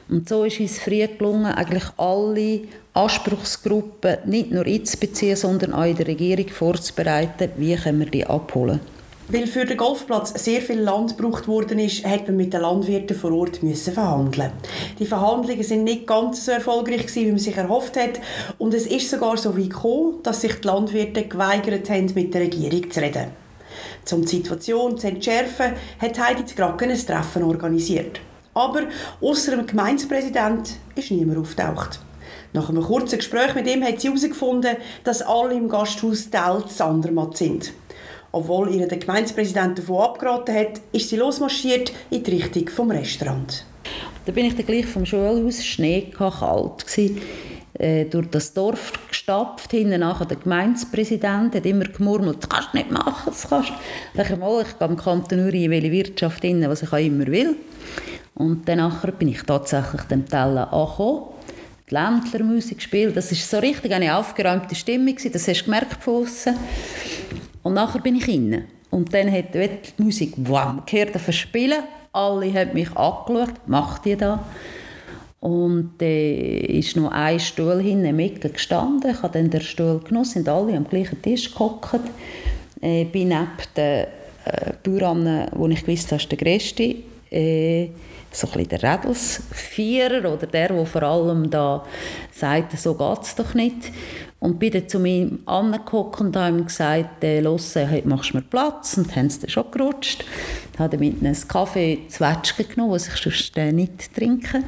Und 0.08 0.28
so 0.28 0.44
ist 0.44 0.60
uns 0.60 0.78
früh 0.78 1.06
gelungen, 1.06 1.46
eigentlich 1.46 1.84
alle 1.96 2.60
Anspruchsgruppen 2.92 4.18
nicht 4.26 4.50
nur 4.50 4.66
einzubeziehen, 4.66 5.36
sondern 5.36 5.72
auch 5.72 5.84
in 5.84 5.96
der 5.96 6.06
Regierung 6.06 6.48
vorzubereiten, 6.48 7.50
wie 7.56 7.74
können 7.74 8.00
wir 8.00 8.06
die 8.06 8.26
abholen. 8.26 8.80
Weil 9.28 9.48
für 9.48 9.64
den 9.64 9.76
Golfplatz 9.76 10.44
sehr 10.44 10.60
viel 10.60 10.78
Land 10.78 11.16
gebraucht 11.16 11.48
worden 11.48 11.80
ist, 11.80 12.06
hat 12.06 12.28
man 12.28 12.36
mit 12.36 12.52
den 12.52 12.60
Landwirten 12.60 13.16
vor 13.16 13.32
Ort 13.32 13.60
müssen 13.60 13.92
verhandeln. 13.92 14.52
Die 15.00 15.06
Verhandlungen 15.06 15.64
sind 15.64 15.82
nicht 15.82 16.06
ganz 16.06 16.44
so 16.44 16.52
erfolgreich 16.52 17.08
gewesen, 17.08 17.22
wie 17.22 17.30
man 17.32 17.38
sich 17.38 17.56
erhofft 17.56 17.96
hat, 17.96 18.20
und 18.58 18.72
es 18.72 18.86
ist 18.86 19.10
sogar 19.10 19.36
so 19.36 19.58
weit 19.58 19.70
gekommen, 19.70 20.20
dass 20.22 20.42
sich 20.42 20.54
die 20.60 20.68
Landwirte 20.68 21.24
geweigert 21.24 21.90
haben, 21.90 22.12
mit 22.14 22.34
der 22.34 22.42
Regierung 22.42 22.88
zu 22.88 23.00
reden. 23.00 23.26
Um 24.12 24.22
die 24.22 24.28
Situation 24.28 24.96
zu 24.96 25.08
entschärfen, 25.08 25.72
hat 25.98 26.20
Heidi 26.20 26.44
Gracken 26.54 26.90
ein 26.90 26.98
Treffen 26.98 27.42
organisiert. 27.42 28.20
Aber 28.54 28.82
außer 29.20 29.56
dem 29.56 29.66
Gemeindepräsident 29.66 30.76
ist 30.94 31.10
niemand 31.10 31.38
auftaucht. 31.38 31.98
Nach 32.52 32.68
einem 32.68 32.84
kurzen 32.84 33.18
Gespräch 33.18 33.56
mit 33.56 33.66
ihm 33.66 33.82
hat 33.82 34.00
sie 34.00 34.06
herausgefunden, 34.06 34.76
dass 35.02 35.20
alle 35.20 35.54
im 35.54 35.68
Gasthaus 35.68 36.30
Tell 36.30 36.62
Sandermatt 36.68 37.36
sind. 37.36 37.72
Obwohl 38.36 38.74
ihr 38.74 38.86
der 38.86 38.98
Gemeindepräsident 38.98 39.78
davon 39.78 40.02
abgeraten 40.02 40.54
hat, 40.54 40.80
ist 40.92 41.08
sie 41.08 41.16
losmarschiert 41.16 41.90
in 42.10 42.22
die 42.22 42.32
Richtung 42.32 42.68
vom 42.68 42.90
Restaurant. 42.90 43.64
Da 44.26 44.32
bin 44.32 44.44
ich 44.44 44.54
dann 44.54 44.66
gleich 44.66 44.84
vom 44.84 45.06
Schulhaus, 45.06 45.64
Schnee 45.64 46.10
kalt 46.14 46.86
gewesen, 46.86 47.22
äh, 47.78 48.04
durch 48.04 48.28
das 48.28 48.52
Dorf 48.52 48.92
gestapft, 49.08 49.70
hinten 49.70 50.00
nachher 50.00 50.26
der 50.26 50.36
Gemeindepräsident 50.36 51.54
hat 51.54 51.64
immer 51.64 51.86
gemurmelt, 51.86 52.42
das 52.42 52.50
kannst 52.50 52.74
du 52.74 52.76
nicht 52.76 52.90
machen, 52.90 53.24
das 53.24 53.48
kannst 53.48 53.70
du. 53.70 54.22
Ich 54.22 54.36
mal, 54.36 54.62
ich 54.68 54.78
gehe 54.78 54.88
im 54.88 54.96
Kanton 54.98 55.46
Uri 55.46 55.64
in 55.64 55.70
welche 55.70 55.92
Wirtschaft 55.92 56.44
rein, 56.44 56.62
was 56.68 56.82
ich 56.82 56.92
auch 56.92 56.98
immer 56.98 57.26
will. 57.28 57.56
Und 58.34 58.68
dann 58.68 58.92
bin 59.18 59.28
ich 59.28 59.44
tatsächlich 59.44 60.02
dem 60.02 60.28
Teller 60.28 60.70
angekommen. 60.74 61.22
Die 61.88 61.94
Ländlermusik 61.94 62.78
gespielt. 62.78 63.16
Das 63.16 63.30
war 63.30 63.38
so 63.38 63.66
richtig 63.66 63.92
eine 63.92 64.14
aufgeräumte 64.14 64.74
Stimmung. 64.74 65.16
Das 65.32 65.48
hast 65.48 65.60
du 65.60 65.64
gemerkt 65.64 66.02
von 66.02 66.24
außen. 66.24 66.54
Und 67.66 67.74
nachher 67.74 68.00
bin 68.00 68.14
ich 68.14 68.28
innen. 68.28 68.66
Und 68.92 69.12
dann 69.12 69.28
hat 69.32 69.52
die 69.52 70.00
Musik 70.00 70.34
wam, 70.36 70.84
gehört 70.86 71.16
auf 71.16 71.32
Spielen. 71.32 71.82
Alle 72.12 72.54
haben 72.54 72.74
mich 72.74 72.96
angeschaut. 72.96 73.54
Macht 73.66 74.06
ihr 74.06 74.16
da? 74.16 74.44
Und 75.40 75.94
dann 75.98 76.08
äh, 76.08 76.78
ist 76.78 76.94
noch 76.94 77.10
ein 77.10 77.40
Stuhl 77.40 77.80
hinten 77.82 78.14
mit 78.14 78.40
gestanden. 78.40 79.10
Ich 79.10 79.20
habe 79.20 79.36
dann 79.36 79.50
den 79.50 79.60
Stuhl 79.62 79.98
genossen, 79.98 80.44
sind 80.44 80.48
alle 80.48 80.76
am 80.76 80.86
gleichen 80.86 81.20
Tisch 81.20 81.50
gehockt. 81.50 82.02
Äh, 82.80 83.04
bin 83.06 83.30
neben 83.30 83.48
den 83.76 84.06
äh, 84.44 84.72
Bauern, 84.84 85.48
wo 85.50 85.66
ich 85.66 85.84
gewusst 85.84 86.12
habe, 86.12 86.22
der 86.24 86.38
Größte. 86.38 86.94
Äh, 87.32 87.88
so 88.30 88.48
ein 88.52 88.68
der 88.68 88.82
Rädelsvierer 88.82 90.32
oder 90.32 90.46
der, 90.46 90.68
der 90.68 90.86
vor 90.86 91.02
allem 91.02 91.50
da 91.50 91.84
sagt, 92.32 92.78
so 92.78 92.94
geht 92.94 93.22
es 93.22 93.34
doch 93.34 93.54
nicht. 93.54 93.92
Und 94.38 94.58
bin 94.58 94.70
dann 94.70 94.88
zu 94.88 94.98
mir 94.98 95.30
angeguckt 95.46 96.20
und 96.20 96.36
habe 96.36 96.58
ihm 96.58 96.66
gesagt, 96.66 97.24
äh, 97.24 97.40
«Los, 97.40 97.74
hey, 97.74 98.02
machst 98.04 98.32
du 98.32 98.36
mir 98.36 98.42
Platz?» 98.42 98.98
Und 98.98 99.16
haben 99.16 99.30
sie 99.30 99.40
dann 99.40 99.48
schon 99.50 99.70
gerutscht. 99.70 100.24
Ich 100.74 100.78
habe 100.78 100.98
mit 100.98 101.20
einem 101.20 101.34
Kaffee 101.48 102.00
Zwetschgen 102.08 102.68
genommen, 102.68 102.92
was 102.92 103.08
ich 103.08 103.16
sonst 103.16 103.56
äh, 103.56 103.72
nicht 103.72 104.14
trinke. 104.14 104.62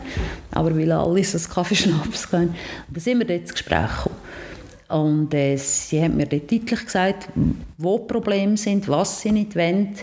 Aber 0.53 0.75
weil 0.75 0.91
alle 0.91 1.23
so 1.23 1.37
einen 1.37 1.49
Kaffeeschnaps 1.49 2.31
können. 2.31 2.49
Und 2.89 2.97
dann 2.97 3.03
sind 3.03 3.19
wir 3.19 3.27
dort 3.27 3.41
ins 3.41 3.53
Gespräch 3.53 3.97
gekommen. 3.97 4.17
Und 4.89 5.35
äh, 5.35 5.57
sie 5.57 6.03
haben 6.03 6.17
mir 6.17 6.27
dort 6.27 6.51
deutlich 6.51 6.85
gesagt, 6.85 7.29
wo 7.77 7.99
Probleme 7.99 8.57
sind, 8.57 8.89
was 8.89 9.21
sie 9.21 9.33
nicht 9.33 9.55
wollen. 9.55 9.95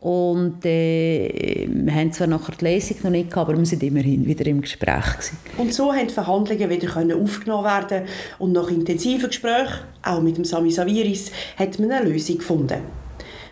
Und 0.00 0.64
äh, 0.64 1.68
wir 1.70 1.94
haben 1.94 2.10
zwar 2.10 2.26
nachher 2.26 2.54
die 2.58 2.64
Lesung 2.64 2.96
noch 3.02 3.10
nicht 3.10 3.36
aber 3.36 3.56
wir 3.56 3.66
sind 3.66 3.82
immerhin 3.82 4.24
wieder 4.26 4.46
im 4.46 4.62
Gespräch. 4.62 5.04
Gewesen. 5.04 5.38
Und 5.58 5.74
so 5.74 5.92
die 5.92 6.12
Verhandlungen 6.12 6.70
wieder 6.70 6.88
können 6.88 7.22
aufgenommen 7.22 7.64
werden 7.64 8.06
und 8.38 8.52
nach 8.52 8.70
intensiven 8.70 9.28
Gesprächen, 9.28 9.80
auch 10.02 10.22
mit 10.22 10.38
dem 10.38 10.46
Sami 10.46 10.70
Saviris, 10.70 11.30
hat 11.58 11.78
man 11.78 11.92
eine 11.92 12.08
Lösung 12.08 12.38
gefunden. 12.38 12.78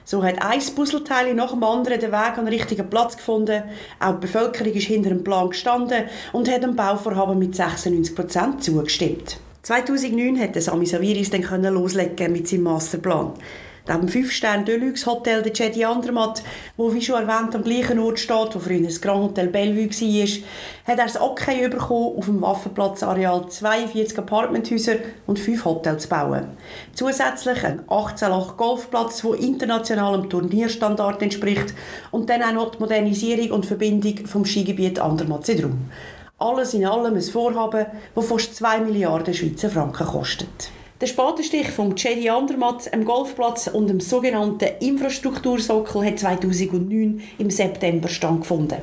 So 0.06 0.24
hat 0.24 0.40
ein 0.40 0.62
Puzzleteil 0.74 1.34
nach 1.34 1.50
dem 1.50 1.62
anderen 1.62 2.00
den 2.00 2.12
Weg 2.12 2.38
an 2.38 2.46
den 2.46 2.54
richtigen 2.54 2.88
Platz 2.88 3.18
gefunden. 3.18 3.64
Auch 4.00 4.14
die 4.14 4.20
Bevölkerung 4.20 4.72
ist 4.72 4.86
hinter 4.86 5.10
dem 5.10 5.22
Plan 5.22 5.50
gestanden 5.50 6.04
und 6.32 6.50
hat 6.50 6.62
dem 6.62 6.74
Bauvorhaben 6.74 7.38
mit 7.38 7.54
96 7.54 8.14
Prozent 8.14 8.64
zugestimmt. 8.64 9.38
2009 9.64 10.40
hat 10.40 10.62
Sami 10.62 10.86
Saviris 10.86 11.28
dann 11.28 11.42
loslegen 11.74 12.32
mit 12.32 12.48
seinem 12.48 12.62
Masterplan. 12.62 13.34
Neben 13.34 13.67
dem 13.96 14.08
5-Sterne 14.08 14.64
Deluxe 14.64 15.06
Hotel 15.06 15.42
der 15.42 15.52
Jedi 15.52 15.84
Andermatt, 15.84 16.42
wo 16.76 16.92
wie 16.92 17.00
schon 17.00 17.26
erwähnt 17.26 17.54
am 17.54 17.64
gleichen 17.64 17.98
Ort 17.98 18.18
steht, 18.18 18.54
wo 18.54 18.58
früher 18.58 18.82
das 18.82 19.00
Grand 19.00 19.22
Hotel 19.22 19.48
Bellevue 19.48 19.88
war, 19.88 20.92
hat 20.92 20.98
er 20.98 21.06
das 21.06 21.20
Okay 21.20 21.68
bekommen, 21.68 22.18
auf 22.18 22.26
dem 22.26 22.42
Waffenplatzareal 22.42 23.48
42 23.48 24.18
Apartmenthäuser 24.18 24.96
und 25.26 25.38
5 25.38 25.64
Hotels 25.64 26.02
zu 26.02 26.08
bauen. 26.10 26.48
Zusätzlich 26.94 27.64
ein 27.64 27.80
18-Loch 27.86 28.56
Golfplatz, 28.56 29.22
der 29.22 29.34
internationalem 29.34 30.28
Turnierstandard 30.28 31.22
entspricht 31.22 31.74
und 32.10 32.28
dann 32.28 32.42
auch 32.42 32.52
noch 32.52 32.70
die 32.72 32.78
Modernisierung 32.80 33.52
und 33.52 33.66
Verbindung 33.66 34.26
vom 34.26 34.44
Skigebiet 34.44 35.00
Andermatt-Sedrum. 35.00 35.90
Alles 36.38 36.72
in 36.74 36.86
allem 36.86 37.14
ein 37.14 37.22
Vorhaben, 37.22 37.86
das 38.14 38.26
fast 38.26 38.54
2 38.54 38.80
Milliarden 38.80 39.34
Schweizer 39.34 39.70
Franken 39.70 40.06
kostet. 40.06 40.70
Der 41.00 41.06
Spatenstich 41.06 41.70
vom 41.70 41.94
Jedi 41.94 42.28
Andermatt 42.28 42.92
am 42.92 43.04
Golfplatz 43.04 43.68
und 43.68 43.86
dem 43.86 44.00
sogenannten 44.00 44.68
Infrastruktursockel 44.80 46.04
hat 46.04 46.18
2009 46.18 47.22
im 47.38 47.50
September 47.50 48.08
stattgefunden. 48.08 48.78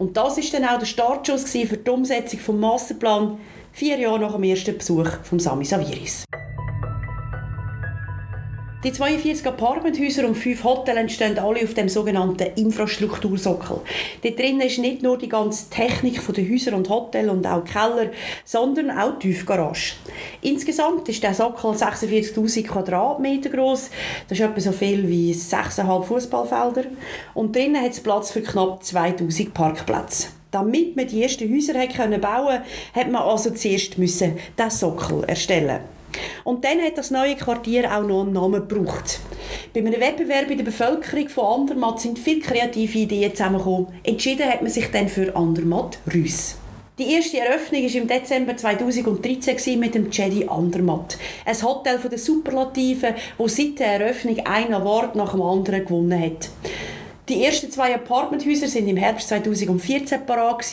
Und 0.00 0.16
das 0.16 0.36
ist 0.36 0.52
dann 0.52 0.64
auch 0.64 0.80
der 0.80 0.86
Startschuss 0.86 1.44
für 1.44 1.76
die 1.76 1.90
Umsetzung 1.90 2.40
vom 2.40 2.58
Masterplan 2.58 3.38
vier 3.70 4.00
Jahre 4.00 4.18
nach 4.18 4.32
dem 4.32 4.42
ersten 4.42 4.76
Besuch 4.76 5.10
von 5.22 5.38
Sami 5.38 5.64
Saviris. 5.64 6.24
Die 8.82 8.92
42 8.92 9.46
Apartmenthäuser 9.46 10.26
und 10.26 10.36
fünf 10.36 10.64
Hotels 10.64 10.96
entstehen 10.96 11.38
alle 11.38 11.62
auf 11.62 11.74
dem 11.74 11.90
sogenannten 11.90 12.50
Infrastruktursockel. 12.56 13.82
Dort 14.22 14.38
drinnen 14.38 14.62
ist 14.62 14.78
nicht 14.78 15.02
nur 15.02 15.18
die 15.18 15.28
ganze 15.28 15.68
Technik 15.68 16.18
der 16.34 16.48
Häuser 16.48 16.74
und 16.74 16.88
Hotels 16.88 17.28
und 17.28 17.46
auch 17.46 17.62
Keller, 17.62 18.10
sondern 18.46 18.90
auch 18.90 19.18
die 19.18 19.32
Tiefgarage. 19.32 19.96
Insgesamt 20.40 21.06
ist 21.10 21.22
der 21.22 21.34
Sockel 21.34 21.72
46.000 21.72 22.66
Quadratmeter 22.66 23.50
groß. 23.50 23.90
Das 24.30 24.38
ist 24.38 24.44
etwa 24.46 24.60
so 24.60 24.72
viel 24.72 25.06
wie 25.06 25.34
6,5 25.34 26.02
Fußballfelder. 26.04 26.88
Und 27.34 27.54
drinnen 27.54 27.82
hat 27.82 27.90
es 27.90 28.00
Platz 28.00 28.30
für 28.30 28.40
knapp 28.40 28.82
2000 28.82 29.52
Parkplätze. 29.52 30.28
Damit 30.50 30.96
man 30.96 31.06
die 31.06 31.22
ersten 31.22 31.54
Häuser 31.54 31.74
bauen 31.74 31.90
konnte, 31.94 32.62
hat 32.94 33.10
man 33.10 33.22
also 33.22 33.50
zuerst 33.50 33.98
müssen 33.98 34.38
den 34.58 34.70
Sockel 34.70 35.22
erstellen 35.24 35.80
und 36.44 36.64
dann 36.64 36.80
hat 36.80 36.98
das 36.98 37.10
neue 37.10 37.36
Quartier 37.36 37.90
auch 37.96 38.06
noch 38.06 38.22
einen 38.22 38.32
Namen 38.32 38.66
gebraucht. 38.68 39.20
Bei 39.72 39.80
einem 39.80 40.00
Wettbewerb 40.00 40.50
in 40.50 40.58
der 40.58 40.64
Bevölkerung 40.64 41.28
von 41.28 41.60
Andermatt 41.60 42.00
sind 42.00 42.18
viele 42.18 42.40
kreative 42.40 42.98
Ideen 42.98 43.34
zusammengekommen. 43.34 43.88
Entschieden 44.02 44.48
hat 44.48 44.62
man 44.62 44.70
sich 44.70 44.90
dann 44.90 45.08
für 45.08 45.34
Andermatt 45.36 45.98
Rüss. 46.12 46.56
Die 46.98 47.14
erste 47.14 47.38
Eröffnung 47.38 47.82
war 47.82 47.94
im 47.94 48.08
Dezember 48.08 48.56
2013 48.56 49.80
mit 49.80 49.94
dem 49.94 50.10
Jedi 50.10 50.46
Andermatt. 50.46 51.16
Ein 51.46 51.62
Hotel 51.62 51.98
von 51.98 52.10
den 52.10 52.18
Superlativen, 52.18 53.14
wo 53.38 53.48
seit 53.48 53.78
der 53.78 54.00
Eröffnung 54.00 54.38
ein 54.44 54.74
Award 54.74 55.14
nach 55.16 55.30
dem 55.30 55.40
anderen 55.40 55.84
gewonnen 55.84 56.20
hat. 56.20 56.50
Die 57.30 57.44
ersten 57.44 57.70
zwei 57.70 57.94
Apartmenthäuser 57.94 58.66
sind 58.66 58.88
im 58.88 58.96
Herbst 58.96 59.28
2014 59.28 60.26
parat 60.26 60.66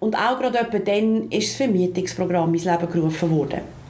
und 0.00 0.14
auch 0.14 0.40
gerade 0.40 0.80
dann 0.80 1.30
ist 1.30 1.50
das 1.50 1.56
Vermietungsprogramm 1.56 2.52
ins 2.52 2.64
Leben 2.64 2.90
gerufen 2.90 3.30
worden. 3.30 3.81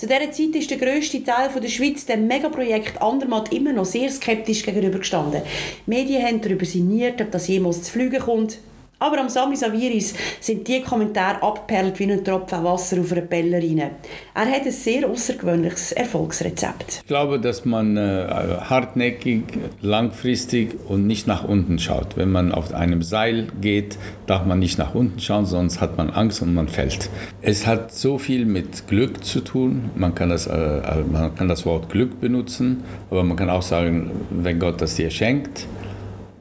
Zu 0.00 0.06
dieser 0.06 0.30
Zeit 0.30 0.54
ist 0.54 0.70
der 0.70 0.78
grösste 0.78 1.24
Teil 1.24 1.50
der 1.60 1.68
Schweiz 1.68 2.06
dem 2.06 2.28
Megaprojekt 2.28 3.02
Andermatt 3.02 3.52
immer 3.52 3.72
noch 3.72 3.84
sehr 3.84 4.08
skeptisch 4.12 4.62
gegenübergestanden. 4.62 5.42
Die 5.42 5.90
Medien 5.90 6.24
haben 6.24 6.40
darüber 6.40 6.64
sinniert, 6.64 7.20
ob 7.20 7.32
das 7.32 7.48
jemals 7.48 7.82
zu 7.82 7.90
fliegen 7.90 8.20
kommt. 8.20 8.58
Aber 9.00 9.20
am 9.20 9.28
Sami 9.28 9.54
Saviris 9.54 10.12
sind 10.40 10.66
die 10.66 10.82
Kommentare 10.82 11.40
abgeperlt 11.40 11.96
wie 12.00 12.10
ein 12.10 12.24
Tropfen 12.24 12.64
Wasser 12.64 13.00
auf 13.00 13.12
einer 13.12 13.20
Pellerine. 13.20 13.92
Er 14.34 14.46
hat 14.46 14.66
ein 14.66 14.72
sehr 14.72 15.08
außergewöhnliches 15.08 15.92
Erfolgsrezept. 15.92 17.02
Ich 17.02 17.06
glaube, 17.06 17.38
dass 17.38 17.64
man 17.64 17.96
äh, 17.96 18.26
hartnäckig, 18.68 19.44
langfristig 19.82 20.74
und 20.88 21.06
nicht 21.06 21.28
nach 21.28 21.44
unten 21.44 21.78
schaut. 21.78 22.16
Wenn 22.16 22.32
man 22.32 22.50
auf 22.50 22.74
einem 22.74 23.02
Seil 23.02 23.46
geht, 23.60 23.96
darf 24.26 24.44
man 24.44 24.58
nicht 24.58 24.78
nach 24.78 24.96
unten 24.96 25.20
schauen, 25.20 25.46
sonst 25.46 25.80
hat 25.80 25.96
man 25.96 26.10
Angst 26.10 26.42
und 26.42 26.52
man 26.52 26.66
fällt. 26.66 27.08
Es 27.40 27.68
hat 27.68 27.94
so 27.94 28.18
viel 28.18 28.46
mit 28.46 28.88
Glück 28.88 29.22
zu 29.24 29.42
tun. 29.42 29.90
Man 29.94 30.16
kann 30.16 30.30
das, 30.30 30.48
äh, 30.48 30.56
äh 30.56 31.04
man 31.08 31.32
kann 31.36 31.46
das 31.46 31.64
Wort 31.64 31.88
Glück 31.88 32.20
benutzen, 32.20 32.82
aber 33.10 33.22
man 33.22 33.36
kann 33.36 33.48
auch 33.48 33.62
sagen, 33.62 34.10
wenn 34.30 34.58
Gott 34.58 34.80
das 34.80 34.96
dir 34.96 35.10
schenkt, 35.10 35.68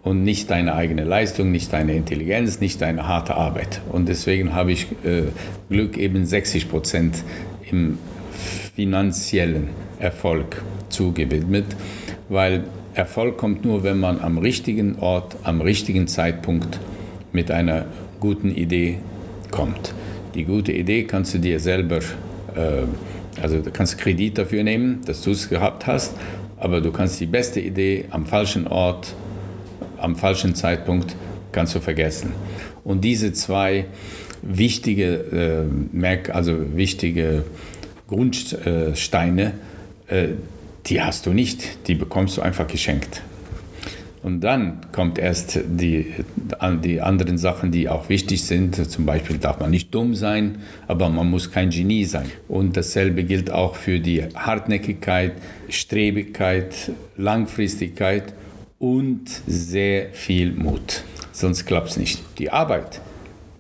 und 0.08 0.24
nicht 0.24 0.50
deine 0.50 0.74
eigene 0.74 1.04
Leistung, 1.04 1.52
nicht 1.52 1.74
deine 1.74 1.94
Intelligenz, 1.94 2.62
nicht 2.62 2.82
deine 2.82 3.10
harte 3.10 3.36
Arbeit. 3.36 3.82
Und 3.92 4.08
deswegen 4.08 4.54
habe 4.54 4.72
ich 4.72 4.88
äh, 5.04 5.24
Glück 5.70 5.98
eben 5.98 6.26
60 6.26 6.70
Prozent 6.70 7.24
im 7.70 7.98
finanziellen 8.74 9.68
Erfolg 10.00 10.64
zugewidmet, 10.88 11.66
weil 12.30 12.64
Erfolg 12.94 13.38
kommt 13.38 13.66
nur, 13.66 13.84
wenn 13.84 14.00
man 14.00 14.22
am 14.22 14.38
richtigen 14.38 14.98
Ort, 15.00 15.36
am 15.44 15.60
richtigen 15.60 16.08
Zeitpunkt 16.08 16.80
mit 17.34 17.52
einer 17.52 17.86
guten 18.22 18.52
Idee 18.52 19.00
kommt. 19.52 19.94
Die 20.36 20.46
gute 20.46 20.72
Idee 20.72 21.04
kannst 21.04 21.34
du 21.34 21.40
dir 21.40 21.60
selber, 21.60 21.98
äh, 22.56 23.42
also 23.42 23.60
du 23.60 23.72
kannst 23.72 23.98
Kredit 23.98 24.38
dafür 24.38 24.64
nehmen, 24.64 25.02
dass 25.06 25.22
du 25.22 25.32
es 25.32 25.50
gehabt 25.50 25.86
hast, 25.86 26.16
aber 26.56 26.80
du 26.80 26.94
kannst 26.94 27.20
die 27.20 27.26
beste 27.26 27.60
Idee 27.60 28.06
am 28.10 28.26
falschen 28.26 28.68
Ort 28.68 29.14
am 30.00 30.16
falschen 30.16 30.56
Zeitpunkt 30.56 31.16
kannst 31.52 31.76
du 31.76 31.80
vergessen. 31.80 32.32
Und 32.84 33.04
diese 33.04 33.34
zwei 33.34 33.86
wichtige, 34.42 35.68
äh, 35.94 36.32
also 36.32 36.76
wichtige 36.76 37.44
Grundsteine, 38.08 39.54
äh, 40.08 40.28
die 40.86 41.02
hast 41.02 41.26
du 41.26 41.34
nicht, 41.34 41.88
die 41.88 41.96
bekommst 41.96 42.38
du 42.38 42.42
einfach 42.42 42.68
geschenkt. 42.68 43.22
Und 44.24 44.42
dann 44.42 44.82
kommt 44.92 45.20
erst 45.20 45.60
die, 45.66 46.14
die 46.84 47.02
anderen 47.02 47.38
Sachen, 47.38 47.72
die 47.72 47.88
auch 47.88 48.10
wichtig 48.10 48.44
sind. 48.44 48.76
Zum 48.76 49.06
Beispiel 49.06 49.38
darf 49.38 49.60
man 49.60 49.70
nicht 49.70 49.94
dumm 49.94 50.16
sein, 50.16 50.58
aber 50.88 51.10
man 51.10 51.30
muss 51.30 51.52
kein 51.52 51.70
Genie 51.70 52.04
sein. 52.04 52.26
Und 52.48 52.76
dasselbe 52.76 53.24
gilt 53.24 53.52
auch 53.52 53.76
für 53.76 54.00
die 54.00 54.24
Hartnäckigkeit, 54.36 55.34
Strebigkeit, 55.70 56.92
Langfristigkeit 57.16 58.34
und 58.80 59.30
sehr 59.48 60.10
viel 60.14 60.54
Mut. 60.54 61.04
Sonst 61.32 61.66
klappt 61.66 61.90
es 61.90 61.98
nicht. 61.98 62.22
Die 62.38 62.52
Arbeit 62.52 63.02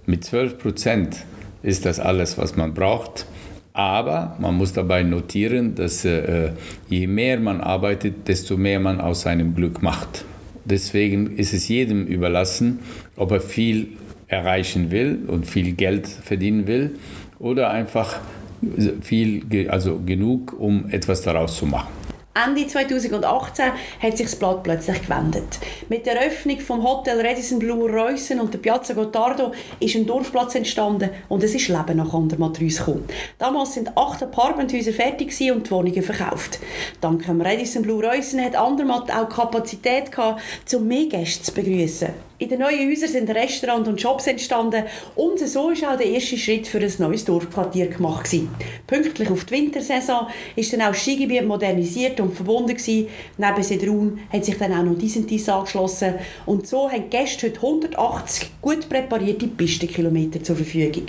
mit 0.05 0.23
12 0.23 0.57
Prozent 0.57 1.25
ist 1.63 1.85
das 1.85 1.99
alles, 1.99 2.37
was 2.37 2.55
man 2.55 2.73
braucht. 2.73 3.25
Aber 3.73 4.35
man 4.39 4.55
muss 4.55 4.73
dabei 4.73 5.03
notieren, 5.03 5.75
dass 5.75 6.03
äh, 6.03 6.51
je 6.89 7.05
mehr 7.05 7.39
man 7.39 7.61
arbeitet, 7.61 8.27
desto 8.27 8.57
mehr 8.57 8.79
man 8.79 8.99
aus 8.99 9.21
seinem 9.21 9.53
Glück 9.53 9.83
macht. 9.83 10.25
Deswegen 10.65 11.37
ist 11.37 11.53
es 11.53 11.67
jedem 11.67 12.07
überlassen, 12.07 12.79
ob 13.15 13.31
er 13.31 13.39
viel 13.41 13.89
erreichen 14.27 14.91
will 14.91 15.19
und 15.27 15.45
viel 15.45 15.73
Geld 15.73 16.07
verdienen 16.07 16.67
will 16.67 16.95
oder 17.39 17.69
einfach 17.69 18.19
viel, 19.01 19.69
also 19.69 20.01
genug, 20.05 20.59
um 20.59 20.89
etwas 20.89 21.21
daraus 21.21 21.57
zu 21.57 21.65
machen. 21.65 21.96
Ende 22.45 22.67
2018 22.67 23.71
hat 23.99 24.17
sich 24.17 24.27
das 24.27 24.35
Blatt 24.35 24.61
plötzlich 24.61 25.01
gewendet. 25.01 25.57
Mit 25.89 26.05
der 26.05 26.21
Eröffnung 26.21 26.59
vom 26.59 26.83
Hotel 26.83 27.25
Radisson 27.25 27.57
Blue 27.57 27.89
Reusen 27.89 28.39
und 28.39 28.53
der 28.53 28.59
Piazza 28.59 28.93
Gottardo 28.93 29.53
ist 29.79 29.95
ein 29.95 30.05
Dorfplatz 30.05 30.53
entstanden 30.53 31.09
und 31.29 31.43
es 31.43 31.55
ist 31.55 31.67
Leben 31.67 31.97
nach 31.97 32.13
Andermatt 32.13 32.59
gekommen. 32.59 33.05
Damals 33.39 33.73
sind 33.73 33.97
acht 33.97 34.21
Apartmenthäuser 34.21 34.93
fertig 34.93 35.29
und 35.51 35.65
die 35.65 35.71
Wohnungen 35.71 36.03
verkauft. 36.03 36.59
Dank 37.01 37.25
dem 37.25 37.41
Radisson 37.41 37.81
Blue 37.81 38.05
Reusen 38.05 38.43
hat 38.43 38.55
Andermatt 38.55 39.09
auch 39.11 39.29
Kapazität 39.29 40.11
gehabt, 40.11 40.41
um 40.75 40.87
mehr 40.87 41.07
Gäste 41.07 41.43
zu 41.43 41.53
begrüßen. 41.53 42.26
In 42.39 42.49
den 42.49 42.59
neuen 42.59 42.87
Häusern 42.87 43.09
sind 43.09 43.29
Restaurants 43.31 43.89
und 43.89 43.99
Shops 43.99 44.27
entstanden 44.27 44.83
und 45.15 45.39
so 45.39 45.71
ist 45.71 45.83
auch 45.83 45.97
der 45.97 46.05
erste 46.05 46.37
Schritt 46.37 46.67
für 46.67 46.77
ein 46.77 46.93
neues 46.99 47.25
Dorfquartier 47.25 47.87
gemacht 47.87 48.25
gewesen. 48.25 48.49
Pünktlich 48.85 49.31
auf 49.31 49.45
die 49.45 49.55
Wintersaison 49.55 50.27
ist 50.55 50.71
dann 50.71 50.83
auch 50.83 50.89
das 50.89 51.01
Skigebiet 51.01 51.47
modernisiert 51.47 52.19
und 52.19 52.35
verbunden 52.35 52.75
gewesen. 52.75 53.07
Neben 53.39 53.63
Sedrun 53.63 54.19
hat 54.31 54.45
sich 54.45 54.55
dann 54.55 54.71
auch 54.73 54.83
noch 54.83 54.99
Disentis 54.99 55.49
angeschlossen 55.49 56.13
und 56.45 56.67
so 56.67 56.91
haben 56.91 57.09
die 57.09 57.17
Gäste 57.17 57.47
heute 57.47 57.57
180 57.57 58.51
gut 58.61 58.87
präparierte 58.87 59.47
Pistenkilometer 59.47 60.43
zur 60.43 60.57
Verfügung. 60.57 61.07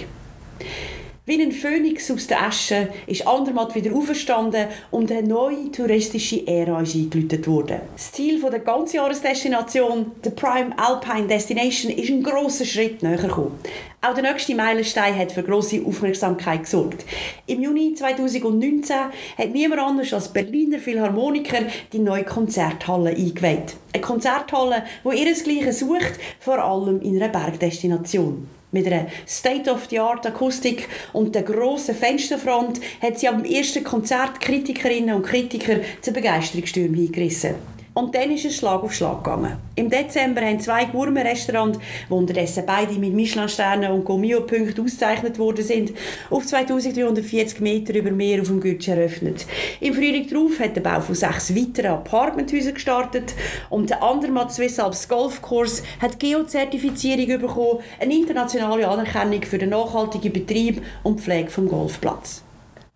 Wie 1.28 1.42
ein 1.42 1.52
Phönix 1.52 2.10
aus 2.10 2.26
der 2.26 2.40
Asche 2.40 2.88
ist 3.06 3.26
Andermatt 3.26 3.74
wieder 3.74 3.94
auferstanden 3.94 4.66
und 4.90 5.12
eine 5.12 5.28
neue 5.28 5.70
touristische 5.70 6.46
Ära 6.46 6.80
ist 6.80 6.94
eingeläutet 6.94 7.46
worden. 7.46 7.82
Das 7.92 8.12
Ziel 8.12 8.40
der 8.40 8.60
Ganzjahresdestination, 8.60 10.12
der 10.24 10.30
Prime 10.30 10.70
Alpine 10.78 11.26
Destination, 11.26 11.92
ist 11.92 12.08
ein 12.08 12.22
grosser 12.22 12.64
Schritt 12.64 13.02
näher 13.02 13.18
gekommen. 13.18 13.58
Auch 14.00 14.14
der 14.14 14.22
nächste 14.22 14.54
Meilenstein 14.54 15.18
hat 15.18 15.30
für 15.30 15.42
grosse 15.42 15.84
Aufmerksamkeit 15.84 16.62
gesorgt. 16.62 17.04
Im 17.46 17.62
Juni 17.62 17.92
2019 17.92 18.96
hat 19.36 19.50
niemand 19.52 19.82
anders 19.82 20.14
als 20.14 20.32
Berliner 20.32 20.78
Philharmoniker 20.78 21.60
die 21.92 21.98
neue 21.98 22.24
Konzerthalle 22.24 23.10
eingeweiht. 23.10 23.74
Eine 23.92 24.02
Konzerthalle, 24.02 24.84
die 25.04 25.22
ihresgleichen 25.22 25.72
sucht, 25.74 26.18
vor 26.40 26.58
allem 26.58 27.02
in 27.02 27.22
einer 27.22 27.28
Bergdestination. 27.28 28.48
Mit 28.70 28.86
einer 28.86 29.06
State-of-the-Art-Akustik 29.26 30.88
und 31.14 31.34
der 31.34 31.42
grossen 31.42 31.94
Fensterfront 31.94 32.80
hat 33.00 33.18
sie 33.18 33.28
am 33.28 33.44
ersten 33.44 33.82
Konzert 33.82 34.40
Kritikerinnen 34.40 35.14
und 35.14 35.22
Kritiker 35.22 35.76
zu 36.02 36.12
Begeisterungsstürmen 36.12 36.94
hingerissen. 36.94 37.77
Und 37.98 38.14
dann 38.14 38.30
ist 38.30 38.44
es 38.44 38.54
Schlag 38.54 38.84
auf 38.84 38.94
Schlag 38.94 39.24
gegangen. 39.24 39.56
Im 39.74 39.90
Dezember 39.90 40.42
haben 40.42 40.60
zwei 40.60 40.84
Gourmet-Restaurants, 40.84 41.80
die 42.08 42.12
unterdessen 42.12 42.62
beide 42.64 42.92
mit 42.92 43.12
Michelin-Sternen 43.12 43.90
und 43.90 44.04
Gomio-Punkten 44.04 44.84
ausgezeichnet 44.84 45.36
worden 45.36 45.64
sind, 45.64 45.90
auf 46.30 46.46
2340 46.46 47.58
Meter 47.58 47.96
über 47.96 48.12
Meer 48.12 48.40
auf 48.40 48.46
dem 48.46 48.60
Gürtsch 48.60 48.86
eröffnet. 48.86 49.46
Im 49.80 49.94
Frühling 49.94 50.28
darauf 50.28 50.60
hat 50.60 50.76
der 50.76 50.82
Bau 50.82 51.00
von 51.00 51.16
sechs 51.16 51.52
weiteren 51.56 51.94
Apartmenthäusern 51.94 52.74
gestartet 52.74 53.34
und 53.68 53.90
der 53.90 54.00
Andermatt 54.00 54.52
Swiss 54.52 54.78
Alps 54.78 55.08
Golfkurs 55.08 55.82
hat 56.00 56.20
Geo-Zertifizierung 56.20 57.40
bekommen, 57.40 57.80
eine 57.98 58.14
internationale 58.14 58.86
Anerkennung 58.86 59.42
für 59.42 59.58
den 59.58 59.70
nachhaltigen 59.70 60.32
Betrieb 60.32 60.82
und 61.02 61.20
Pflege 61.20 61.50
vom 61.50 61.66
Golfplatz. 61.66 62.44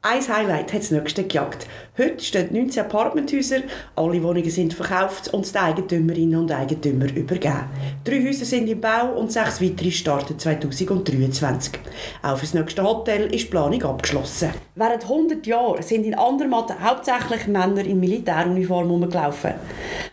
Ein 0.05 0.27
Highlight 0.27 0.73
hat 0.73 0.81
das 0.81 0.91
nächste 0.91 1.23
gejagt. 1.23 1.69
Heute 1.97 2.19
stehen 2.25 2.53
19 2.53 2.87
Apartmenthäuser, 2.87 3.61
alle 3.95 4.21
Wohnungen 4.21 4.51
sind 4.51 4.75
verkauft 4.75 5.33
und 5.33 5.49
den 5.55 5.61
Eigentümerinnen 5.61 6.41
und 6.41 6.51
Eigentümern 6.51 7.11
übergeben. 7.11 7.71
Drei 8.03 8.21
Häuser 8.25 8.45
sind 8.45 8.69
im 8.69 8.81
Bau 8.81 9.13
und 9.17 9.31
sechs 9.31 9.63
weitere 9.63 9.93
starten 9.93 10.37
2023. 10.37 11.75
Auch 12.21 12.37
für 12.37 12.47
das 12.47 12.55
nächste 12.55 12.83
Hotel 12.83 13.33
ist 13.33 13.45
die 13.45 13.51
Planung 13.51 13.81
abgeschlossen. 13.85 14.51
Während 14.75 15.05
100 15.05 15.47
Jahren 15.47 15.83
sind 15.83 16.05
in 16.05 16.17
Andermatt 16.17 16.75
hauptsächlich 16.81 17.47
Männer 17.47 17.85
in 17.85 18.01
Militäruniform 18.01 18.91
rumgelaufen. 18.91 19.53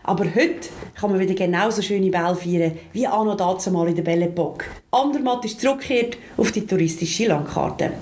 Aber 0.02 0.24
heute 0.24 0.68
kann 0.94 1.10
man 1.10 1.20
wieder 1.20 1.34
genauso 1.34 1.82
schöne 1.82 2.10
Bälle 2.10 2.34
feiern 2.34 2.72
wie 2.92 3.06
anno 3.06 3.34
dazumal 3.34 3.88
in 3.88 3.96
der 3.96 4.02
Belle 4.02 4.26
Epoque. 4.26 4.64
Andermatt 4.90 5.44
ist 5.44 5.60
zurückgekehrt 5.60 6.16
auf 6.36 6.52
die 6.52 6.66
touristische 6.66 7.26
Landkarte. 7.26 7.92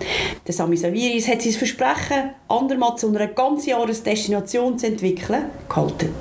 Der 0.47 0.55
Sami 0.55 0.77
Saviris 0.77 1.29
hat 1.29 1.43
sein 1.43 1.53
Versprechen, 1.53 2.31
Andermatt 2.49 2.99
zu 3.01 3.09
einer 3.09 3.27
ganzen 3.27 3.71
Jahresdestination 3.71 4.79
zu 4.79 4.87
entwickeln, 4.87 5.47
gehalten. 5.69 6.15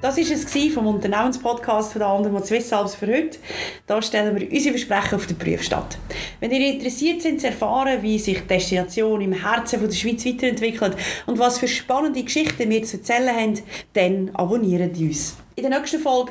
Das 0.00 0.16
war 0.16 0.22
es 0.22 0.74
vom 0.74 0.86
Unternehmenspodcast 0.86 1.90
von 1.90 1.98
der 1.98 2.08
Andermatt 2.08 2.46
Swiss 2.46 2.72
Alps 2.72 2.94
für 2.94 3.08
heute. 3.08 3.38
Da 3.84 4.00
stellen 4.00 4.38
wir 4.38 4.48
unsere 4.48 4.78
Versprechen 4.78 5.16
auf 5.16 5.26
den 5.26 5.36
Prüfstand. 5.36 5.98
Wenn 6.38 6.52
ihr 6.52 6.72
interessiert 6.72 7.20
seid 7.20 7.40
zu 7.40 7.48
erfahren, 7.48 8.00
wie 8.00 8.16
sich 8.16 8.38
die 8.42 8.46
Destination 8.46 9.20
im 9.20 9.32
Herzen 9.32 9.80
der 9.80 9.92
Schweiz 9.92 10.24
weiterentwickelt 10.24 10.96
und 11.26 11.40
was 11.40 11.58
für 11.58 11.66
spannende 11.66 12.22
Geschichten 12.22 12.70
wir 12.70 12.84
zu 12.84 12.98
erzählen 12.98 13.34
haben, 13.34 13.60
dann 13.94 14.30
abonniert 14.34 14.96
uns. 14.96 15.36
In 15.56 15.68
der 15.68 15.76
nächsten 15.76 15.98
Folge 15.98 16.30